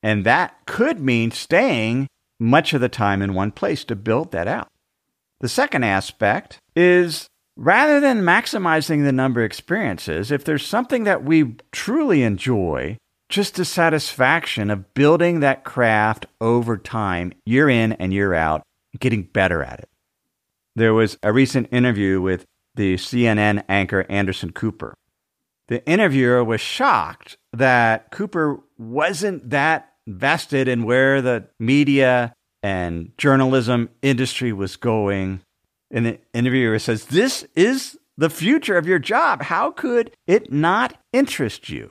And 0.00 0.24
that 0.24 0.64
could 0.66 1.00
mean 1.00 1.32
staying 1.32 2.06
much 2.38 2.72
of 2.72 2.80
the 2.80 2.88
time 2.88 3.20
in 3.20 3.34
one 3.34 3.50
place 3.50 3.82
to 3.86 3.96
build 3.96 4.30
that 4.30 4.46
out. 4.46 4.68
The 5.40 5.48
second 5.48 5.82
aspect 5.82 6.60
is 6.76 7.26
rather 7.56 7.98
than 7.98 8.22
maximizing 8.22 9.02
the 9.02 9.10
number 9.10 9.40
of 9.40 9.46
experiences, 9.46 10.30
if 10.30 10.44
there's 10.44 10.64
something 10.64 11.02
that 11.02 11.24
we 11.24 11.56
truly 11.72 12.22
enjoy, 12.22 12.96
just 13.28 13.56
the 13.56 13.64
satisfaction 13.64 14.70
of 14.70 14.94
building 14.94 15.40
that 15.40 15.64
craft 15.64 16.26
over 16.40 16.76
time, 16.76 17.32
year 17.44 17.68
in 17.68 17.92
and 17.92 18.12
year 18.12 18.34
out, 18.34 18.62
getting 18.98 19.22
better 19.22 19.62
at 19.62 19.80
it. 19.80 19.88
There 20.74 20.94
was 20.94 21.18
a 21.22 21.32
recent 21.32 21.68
interview 21.72 22.20
with 22.20 22.44
the 22.74 22.94
CNN 22.94 23.64
anchor 23.68 24.06
Anderson 24.08 24.52
Cooper. 24.52 24.94
The 25.68 25.84
interviewer 25.88 26.44
was 26.44 26.60
shocked 26.60 27.36
that 27.52 28.10
Cooper 28.10 28.60
wasn't 28.78 29.50
that 29.50 29.92
vested 30.06 30.68
in 30.68 30.84
where 30.84 31.20
the 31.20 31.48
media 31.58 32.34
and 32.62 33.12
journalism 33.18 33.88
industry 34.02 34.52
was 34.52 34.76
going. 34.76 35.40
And 35.90 36.06
the 36.06 36.18
interviewer 36.32 36.78
says, 36.78 37.06
This 37.06 37.46
is 37.56 37.98
the 38.16 38.30
future 38.30 38.76
of 38.76 38.86
your 38.86 38.98
job. 38.98 39.42
How 39.42 39.70
could 39.70 40.12
it 40.26 40.52
not 40.52 41.00
interest 41.12 41.68
you? 41.68 41.90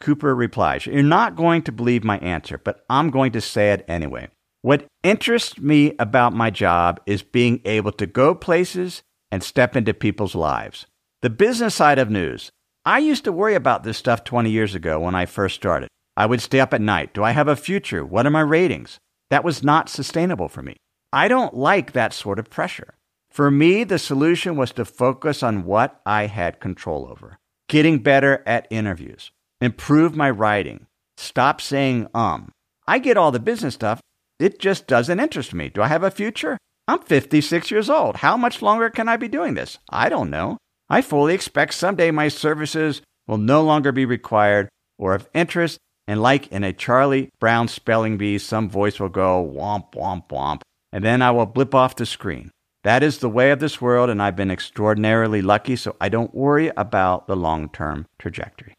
Cooper 0.00 0.34
replies, 0.34 0.86
You're 0.86 1.02
not 1.02 1.36
going 1.36 1.62
to 1.62 1.72
believe 1.72 2.04
my 2.04 2.18
answer, 2.18 2.58
but 2.58 2.84
I'm 2.90 3.10
going 3.10 3.32
to 3.32 3.40
say 3.40 3.72
it 3.72 3.84
anyway. 3.88 4.28
What 4.62 4.86
interests 5.02 5.58
me 5.58 5.94
about 5.98 6.32
my 6.32 6.50
job 6.50 7.00
is 7.06 7.22
being 7.22 7.60
able 7.64 7.92
to 7.92 8.06
go 8.06 8.34
places 8.34 9.02
and 9.30 9.42
step 9.42 9.76
into 9.76 9.94
people's 9.94 10.34
lives. 10.34 10.86
The 11.22 11.30
business 11.30 11.74
side 11.74 11.98
of 11.98 12.10
news. 12.10 12.50
I 12.84 12.98
used 12.98 13.24
to 13.24 13.32
worry 13.32 13.54
about 13.54 13.82
this 13.82 13.98
stuff 13.98 14.22
20 14.24 14.50
years 14.50 14.74
ago 14.74 15.00
when 15.00 15.14
I 15.14 15.26
first 15.26 15.56
started. 15.56 15.88
I 16.16 16.26
would 16.26 16.40
stay 16.40 16.60
up 16.60 16.72
at 16.72 16.80
night. 16.80 17.14
Do 17.14 17.24
I 17.24 17.32
have 17.32 17.48
a 17.48 17.56
future? 17.56 18.04
What 18.04 18.26
are 18.26 18.30
my 18.30 18.40
ratings? 18.40 18.98
That 19.30 19.44
was 19.44 19.62
not 19.62 19.88
sustainable 19.88 20.48
for 20.48 20.62
me. 20.62 20.76
I 21.12 21.28
don't 21.28 21.54
like 21.54 21.92
that 21.92 22.12
sort 22.12 22.38
of 22.38 22.50
pressure. 22.50 22.94
For 23.30 23.50
me, 23.50 23.84
the 23.84 23.98
solution 23.98 24.56
was 24.56 24.72
to 24.72 24.84
focus 24.84 25.42
on 25.42 25.64
what 25.64 26.00
I 26.06 26.26
had 26.26 26.60
control 26.60 27.08
over. 27.10 27.38
Getting 27.68 27.98
better 27.98 28.42
at 28.46 28.68
interviews, 28.70 29.30
improve 29.60 30.16
my 30.16 30.30
writing, 30.30 30.86
stop 31.16 31.60
saying 31.60 32.08
um. 32.14 32.52
I 32.86 32.98
get 32.98 33.16
all 33.16 33.32
the 33.32 33.40
business 33.40 33.74
stuff, 33.74 34.00
it 34.38 34.58
just 34.58 34.86
doesn't 34.86 35.20
interest 35.20 35.54
me. 35.54 35.68
Do 35.68 35.82
I 35.82 35.88
have 35.88 36.02
a 36.02 36.10
future? 36.10 36.58
I'm 36.88 37.00
56 37.00 37.70
years 37.70 37.90
old. 37.90 38.16
How 38.16 38.36
much 38.36 38.62
longer 38.62 38.90
can 38.90 39.08
I 39.08 39.16
be 39.16 39.28
doing 39.28 39.54
this? 39.54 39.78
I 39.90 40.08
don't 40.08 40.30
know. 40.30 40.58
I 40.88 41.02
fully 41.02 41.34
expect 41.34 41.74
someday 41.74 42.10
my 42.10 42.28
services 42.28 43.02
will 43.26 43.38
no 43.38 43.62
longer 43.62 43.90
be 43.90 44.04
required 44.04 44.68
or 44.98 45.14
of 45.14 45.28
interest, 45.34 45.78
and 46.06 46.22
like 46.22 46.46
in 46.48 46.62
a 46.62 46.72
Charlie 46.72 47.30
Brown 47.40 47.66
spelling 47.66 48.16
bee, 48.16 48.38
some 48.38 48.70
voice 48.70 49.00
will 49.00 49.08
go 49.08 49.44
womp, 49.44 49.92
womp, 49.94 50.28
womp, 50.28 50.62
and 50.92 51.04
then 51.04 51.22
I 51.22 51.32
will 51.32 51.46
blip 51.46 51.74
off 51.74 51.96
the 51.96 52.06
screen. 52.06 52.50
That 52.84 53.02
is 53.02 53.18
the 53.18 53.28
way 53.28 53.50
of 53.50 53.58
this 53.58 53.80
world, 53.80 54.08
and 54.08 54.22
I've 54.22 54.36
been 54.36 54.50
extraordinarily 54.50 55.42
lucky, 55.42 55.74
so 55.74 55.96
I 56.00 56.08
don't 56.08 56.32
worry 56.32 56.70
about 56.76 57.26
the 57.26 57.34
long 57.34 57.68
term 57.68 58.06
trajectory. 58.18 58.74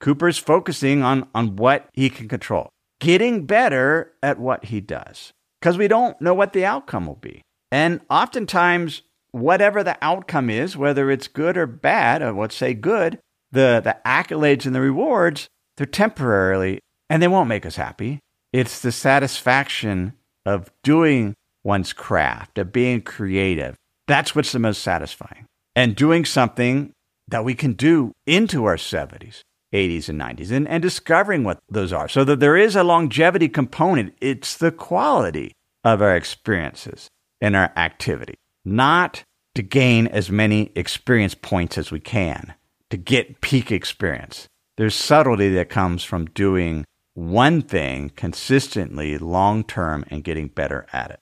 Cooper's 0.00 0.38
focusing 0.38 1.02
on, 1.02 1.28
on 1.34 1.56
what 1.56 1.88
he 1.92 2.10
can 2.10 2.28
control 2.28 2.70
getting 3.00 3.46
better 3.46 4.12
at 4.22 4.38
what 4.38 4.66
he 4.66 4.80
does 4.80 5.32
because 5.60 5.76
we 5.76 5.88
don't 5.88 6.20
know 6.20 6.34
what 6.34 6.52
the 6.52 6.64
outcome 6.64 7.06
will 7.06 7.16
be. 7.16 7.42
And 7.72 8.00
oftentimes, 8.08 9.02
whatever 9.32 9.82
the 9.82 9.96
outcome 10.02 10.50
is, 10.50 10.76
whether 10.76 11.10
it's 11.10 11.28
good 11.28 11.56
or 11.56 11.66
bad, 11.66 12.22
or 12.22 12.32
let's 12.32 12.54
say 12.54 12.74
good, 12.74 13.18
the, 13.50 13.80
the 13.82 13.96
accolades 14.06 14.66
and 14.66 14.74
the 14.74 14.80
rewards, 14.80 15.48
they're 15.76 15.86
temporarily 15.86 16.80
and 17.08 17.22
they 17.22 17.28
won't 17.28 17.48
make 17.48 17.66
us 17.66 17.76
happy. 17.76 18.20
It's 18.52 18.80
the 18.80 18.92
satisfaction 18.92 20.14
of 20.44 20.70
doing 20.82 21.34
one's 21.64 21.92
craft, 21.92 22.58
of 22.58 22.72
being 22.72 23.02
creative. 23.02 23.76
That's 24.06 24.34
what's 24.34 24.52
the 24.52 24.58
most 24.58 24.82
satisfying. 24.82 25.46
And 25.76 25.94
doing 25.94 26.24
something 26.24 26.92
that 27.28 27.44
we 27.44 27.54
can 27.54 27.74
do 27.74 28.12
into 28.26 28.64
our 28.64 28.76
70s 28.76 29.42
80s 29.72 30.08
and 30.08 30.20
90s 30.20 30.50
and, 30.50 30.68
and 30.68 30.82
discovering 30.82 31.44
what 31.44 31.58
those 31.68 31.92
are 31.92 32.08
so 32.08 32.24
that 32.24 32.40
there 32.40 32.56
is 32.56 32.76
a 32.76 32.84
longevity 32.84 33.48
component. 33.48 34.14
It's 34.20 34.56
the 34.56 34.72
quality 34.72 35.52
of 35.84 36.02
our 36.02 36.16
experiences 36.16 37.08
and 37.40 37.56
our 37.56 37.72
activity, 37.76 38.34
not 38.64 39.24
to 39.54 39.62
gain 39.62 40.06
as 40.06 40.30
many 40.30 40.72
experience 40.74 41.34
points 41.34 41.78
as 41.78 41.90
we 41.90 42.00
can, 42.00 42.54
to 42.90 42.96
get 42.96 43.40
peak 43.40 43.70
experience. 43.70 44.46
There's 44.76 44.94
subtlety 44.94 45.50
that 45.54 45.68
comes 45.68 46.04
from 46.04 46.26
doing 46.26 46.84
one 47.14 47.62
thing 47.62 48.10
consistently, 48.16 49.18
long 49.18 49.64
term, 49.64 50.04
and 50.08 50.24
getting 50.24 50.48
better 50.48 50.86
at 50.92 51.10
it. 51.10 51.20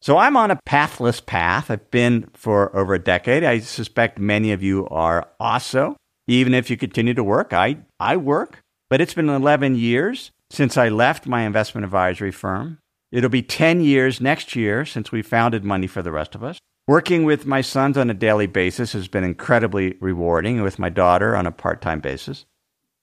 So 0.00 0.18
I'm 0.18 0.36
on 0.36 0.50
a 0.50 0.60
pathless 0.64 1.20
path. 1.20 1.70
I've 1.70 1.90
been 1.90 2.28
for 2.34 2.74
over 2.76 2.94
a 2.94 2.98
decade. 2.98 3.44
I 3.44 3.60
suspect 3.60 4.18
many 4.18 4.52
of 4.52 4.62
you 4.62 4.86
are 4.88 5.28
also 5.40 5.96
even 6.26 6.54
if 6.54 6.70
you 6.70 6.76
continue 6.76 7.14
to 7.14 7.24
work. 7.24 7.52
I, 7.52 7.78
I 8.00 8.16
work, 8.16 8.62
but 8.90 9.00
it's 9.00 9.14
been 9.14 9.28
11 9.28 9.76
years 9.76 10.32
since 10.50 10.76
I 10.76 10.88
left 10.88 11.26
my 11.26 11.42
investment 11.42 11.84
advisory 11.84 12.32
firm. 12.32 12.78
It'll 13.12 13.30
be 13.30 13.42
10 13.42 13.80
years 13.80 14.20
next 14.20 14.56
year 14.56 14.84
since 14.84 15.12
we 15.12 15.22
founded 15.22 15.64
Money 15.64 15.86
for 15.86 16.02
the 16.02 16.12
Rest 16.12 16.34
of 16.34 16.42
Us. 16.42 16.58
Working 16.88 17.24
with 17.24 17.46
my 17.46 17.62
sons 17.62 17.96
on 17.96 18.10
a 18.10 18.14
daily 18.14 18.46
basis 18.46 18.92
has 18.92 19.08
been 19.08 19.24
incredibly 19.24 19.96
rewarding, 20.00 20.62
with 20.62 20.78
my 20.78 20.88
daughter 20.88 21.34
on 21.34 21.46
a 21.46 21.52
part 21.52 21.80
time 21.82 22.00
basis. 22.00 22.44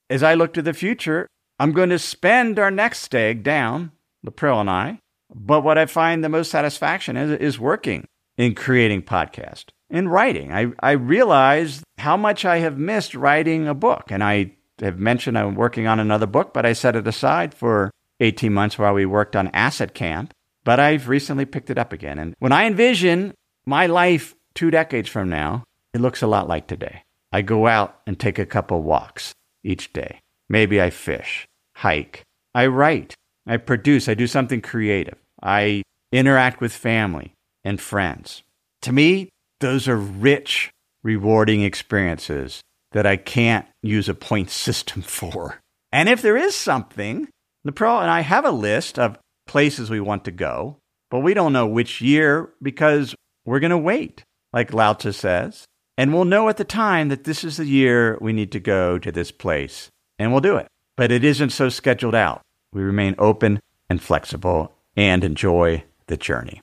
As 0.08 0.22
I 0.22 0.34
look 0.34 0.54
to 0.54 0.62
the 0.62 0.72
future, 0.72 1.26
I'm 1.58 1.72
going 1.72 1.90
to 1.90 1.98
spend 1.98 2.58
our 2.58 2.70
nest 2.70 3.14
egg 3.14 3.42
down, 3.42 3.92
Lapril 4.26 4.60
and 4.60 4.70
I. 4.70 5.00
But 5.34 5.64
what 5.64 5.78
I 5.78 5.86
find 5.86 6.22
the 6.22 6.28
most 6.28 6.50
satisfaction 6.50 7.16
is, 7.16 7.30
is 7.32 7.58
working 7.58 8.06
in 8.36 8.54
creating 8.54 9.02
podcast 9.02 9.66
in 9.94 10.08
writing. 10.08 10.52
I, 10.52 10.72
I 10.80 10.90
realize 10.92 11.84
how 11.98 12.16
much 12.16 12.44
I 12.44 12.58
have 12.58 12.76
missed 12.76 13.14
writing 13.14 13.68
a 13.68 13.74
book. 13.74 14.10
And 14.10 14.24
I 14.24 14.56
have 14.80 14.98
mentioned 14.98 15.38
I'm 15.38 15.54
working 15.54 15.86
on 15.86 16.00
another 16.00 16.26
book, 16.26 16.52
but 16.52 16.66
I 16.66 16.72
set 16.72 16.96
it 16.96 17.06
aside 17.06 17.54
for 17.54 17.92
18 18.18 18.52
months 18.52 18.76
while 18.76 18.92
we 18.92 19.06
worked 19.06 19.36
on 19.36 19.54
Asset 19.54 19.94
Camp. 19.94 20.34
But 20.64 20.80
I've 20.80 21.08
recently 21.08 21.44
picked 21.44 21.70
it 21.70 21.78
up 21.78 21.92
again. 21.92 22.18
And 22.18 22.34
when 22.40 22.50
I 22.50 22.64
envision 22.64 23.34
my 23.66 23.86
life 23.86 24.34
two 24.54 24.72
decades 24.72 25.08
from 25.08 25.28
now, 25.28 25.62
it 25.92 26.00
looks 26.00 26.22
a 26.22 26.26
lot 26.26 26.48
like 26.48 26.66
today. 26.66 27.04
I 27.32 27.42
go 27.42 27.68
out 27.68 28.00
and 28.04 28.18
take 28.18 28.40
a 28.40 28.46
couple 28.46 28.82
walks 28.82 29.32
each 29.62 29.92
day. 29.92 30.18
Maybe 30.48 30.82
I 30.82 30.90
fish, 30.90 31.46
hike, 31.76 32.24
I 32.52 32.66
write, 32.66 33.14
I 33.46 33.58
produce, 33.58 34.08
I 34.08 34.14
do 34.14 34.26
something 34.26 34.60
creative. 34.60 35.18
I 35.40 35.82
interact 36.10 36.60
with 36.60 36.72
family 36.72 37.32
and 37.62 37.80
friends. 37.80 38.42
To 38.82 38.92
me, 38.92 39.30
those 39.64 39.88
are 39.88 39.96
rich, 39.96 40.70
rewarding 41.02 41.62
experiences 41.62 42.60
that 42.92 43.06
I 43.06 43.16
can't 43.16 43.66
use 43.82 44.10
a 44.10 44.14
point 44.14 44.50
system 44.66 45.00
for. 45.00 45.58
And 45.90 46.06
if 46.06 46.20
there 46.20 46.36
is 46.36 46.54
something, 46.54 47.28
the 47.64 47.72
pro 47.72 48.00
and 48.00 48.10
I 48.10 48.20
have 48.20 48.44
a 48.44 48.50
list 48.50 48.98
of 48.98 49.18
places 49.46 49.88
we 49.88 50.00
want 50.00 50.26
to 50.26 50.30
go, 50.30 50.76
but 51.10 51.20
we 51.20 51.32
don't 51.32 51.54
know 51.54 51.66
which 51.66 52.02
year 52.02 52.52
because 52.60 53.14
we're 53.46 53.60
going 53.60 53.70
to 53.70 53.78
wait, 53.78 54.22
like 54.52 54.74
Lao 54.74 54.92
Tzu 54.92 55.12
says. 55.12 55.64
And 55.96 56.12
we'll 56.12 56.26
know 56.26 56.50
at 56.50 56.58
the 56.58 56.64
time 56.64 57.08
that 57.08 57.24
this 57.24 57.42
is 57.42 57.56
the 57.56 57.64
year 57.64 58.18
we 58.20 58.34
need 58.34 58.52
to 58.52 58.60
go 58.60 58.98
to 58.98 59.10
this 59.10 59.30
place, 59.30 59.88
and 60.18 60.30
we'll 60.30 60.42
do 60.42 60.56
it. 60.56 60.66
But 60.94 61.10
it 61.10 61.24
isn't 61.24 61.50
so 61.50 61.70
scheduled 61.70 62.14
out. 62.14 62.42
We 62.70 62.82
remain 62.82 63.14
open 63.18 63.60
and 63.88 64.02
flexible 64.02 64.74
and 64.94 65.24
enjoy 65.24 65.84
the 66.08 66.18
journey. 66.18 66.60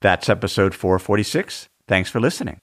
That's 0.00 0.28
episode 0.28 0.74
446. 0.74 1.68
Thanks 1.88 2.10
for 2.10 2.20
listening. 2.20 2.60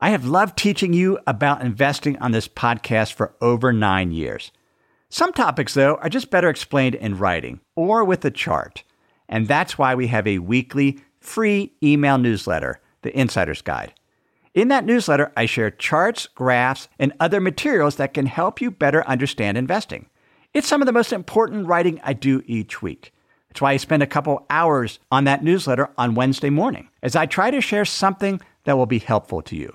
I 0.00 0.10
have 0.10 0.26
loved 0.26 0.58
teaching 0.58 0.92
you 0.92 1.18
about 1.26 1.62
investing 1.62 2.18
on 2.18 2.32
this 2.32 2.48
podcast 2.48 3.12
for 3.12 3.34
over 3.40 3.72
nine 3.72 4.10
years. 4.10 4.52
Some 5.08 5.32
topics, 5.32 5.74
though, 5.74 5.94
are 5.96 6.08
just 6.08 6.30
better 6.30 6.48
explained 6.48 6.96
in 6.96 7.18
writing 7.18 7.60
or 7.76 8.04
with 8.04 8.24
a 8.24 8.30
chart. 8.30 8.82
And 9.28 9.46
that's 9.46 9.78
why 9.78 9.94
we 9.94 10.08
have 10.08 10.26
a 10.26 10.40
weekly 10.40 10.98
free 11.20 11.72
email 11.82 12.18
newsletter, 12.18 12.80
The 13.02 13.16
Insider's 13.18 13.62
Guide. 13.62 13.94
In 14.54 14.68
that 14.68 14.84
newsletter, 14.84 15.32
I 15.36 15.46
share 15.46 15.70
charts, 15.70 16.26
graphs, 16.26 16.88
and 16.98 17.12
other 17.20 17.40
materials 17.40 17.96
that 17.96 18.14
can 18.14 18.26
help 18.26 18.60
you 18.60 18.70
better 18.70 19.06
understand 19.06 19.56
investing. 19.56 20.08
It's 20.52 20.66
some 20.66 20.82
of 20.82 20.86
the 20.86 20.92
most 20.92 21.12
important 21.12 21.66
writing 21.66 22.00
I 22.02 22.12
do 22.12 22.42
each 22.46 22.82
week. 22.82 23.12
That's 23.56 23.62
why 23.62 23.72
I 23.72 23.78
spend 23.78 24.02
a 24.02 24.06
couple 24.06 24.44
hours 24.50 24.98
on 25.10 25.24
that 25.24 25.42
newsletter 25.42 25.88
on 25.96 26.14
Wednesday 26.14 26.50
morning 26.50 26.90
as 27.02 27.16
I 27.16 27.24
try 27.24 27.50
to 27.50 27.62
share 27.62 27.86
something 27.86 28.38
that 28.64 28.76
will 28.76 28.84
be 28.84 28.98
helpful 28.98 29.40
to 29.40 29.56
you. 29.56 29.74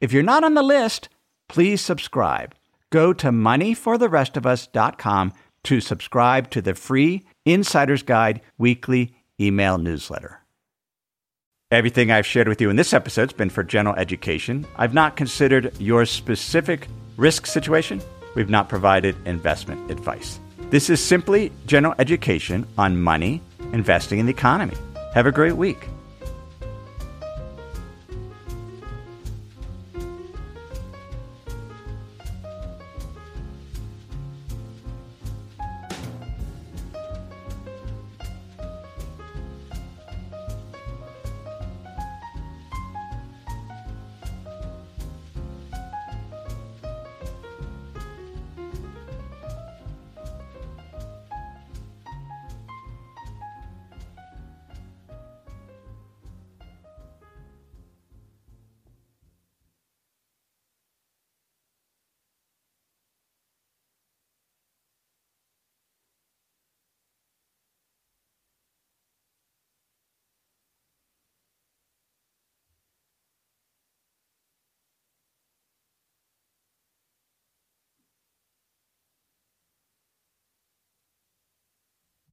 If 0.00 0.12
you're 0.12 0.22
not 0.22 0.44
on 0.44 0.54
the 0.54 0.62
list, 0.62 1.08
please 1.48 1.80
subscribe. 1.80 2.54
Go 2.90 3.12
to 3.14 3.32
moneyfortherestofus.com 3.32 5.32
to 5.64 5.80
subscribe 5.80 6.50
to 6.50 6.62
the 6.62 6.76
free 6.76 7.24
Insider's 7.44 8.04
Guide 8.04 8.42
weekly 8.58 9.16
email 9.40 9.76
newsletter. 9.76 10.42
Everything 11.72 12.12
I've 12.12 12.26
shared 12.26 12.46
with 12.46 12.60
you 12.60 12.70
in 12.70 12.76
this 12.76 12.94
episode 12.94 13.30
has 13.30 13.32
been 13.32 13.50
for 13.50 13.64
general 13.64 13.96
education. 13.96 14.64
I've 14.76 14.94
not 14.94 15.16
considered 15.16 15.74
your 15.80 16.06
specific 16.06 16.86
risk 17.16 17.46
situation. 17.46 18.00
We've 18.36 18.48
not 18.48 18.68
provided 18.68 19.16
investment 19.26 19.90
advice. 19.90 20.38
This 20.68 20.90
is 20.90 21.00
simply 21.00 21.52
general 21.66 21.94
education 22.00 22.66
on 22.76 23.00
money, 23.00 23.40
investing 23.72 24.18
in 24.18 24.26
the 24.26 24.32
economy. 24.32 24.74
Have 25.14 25.26
a 25.26 25.32
great 25.32 25.56
week. 25.56 25.88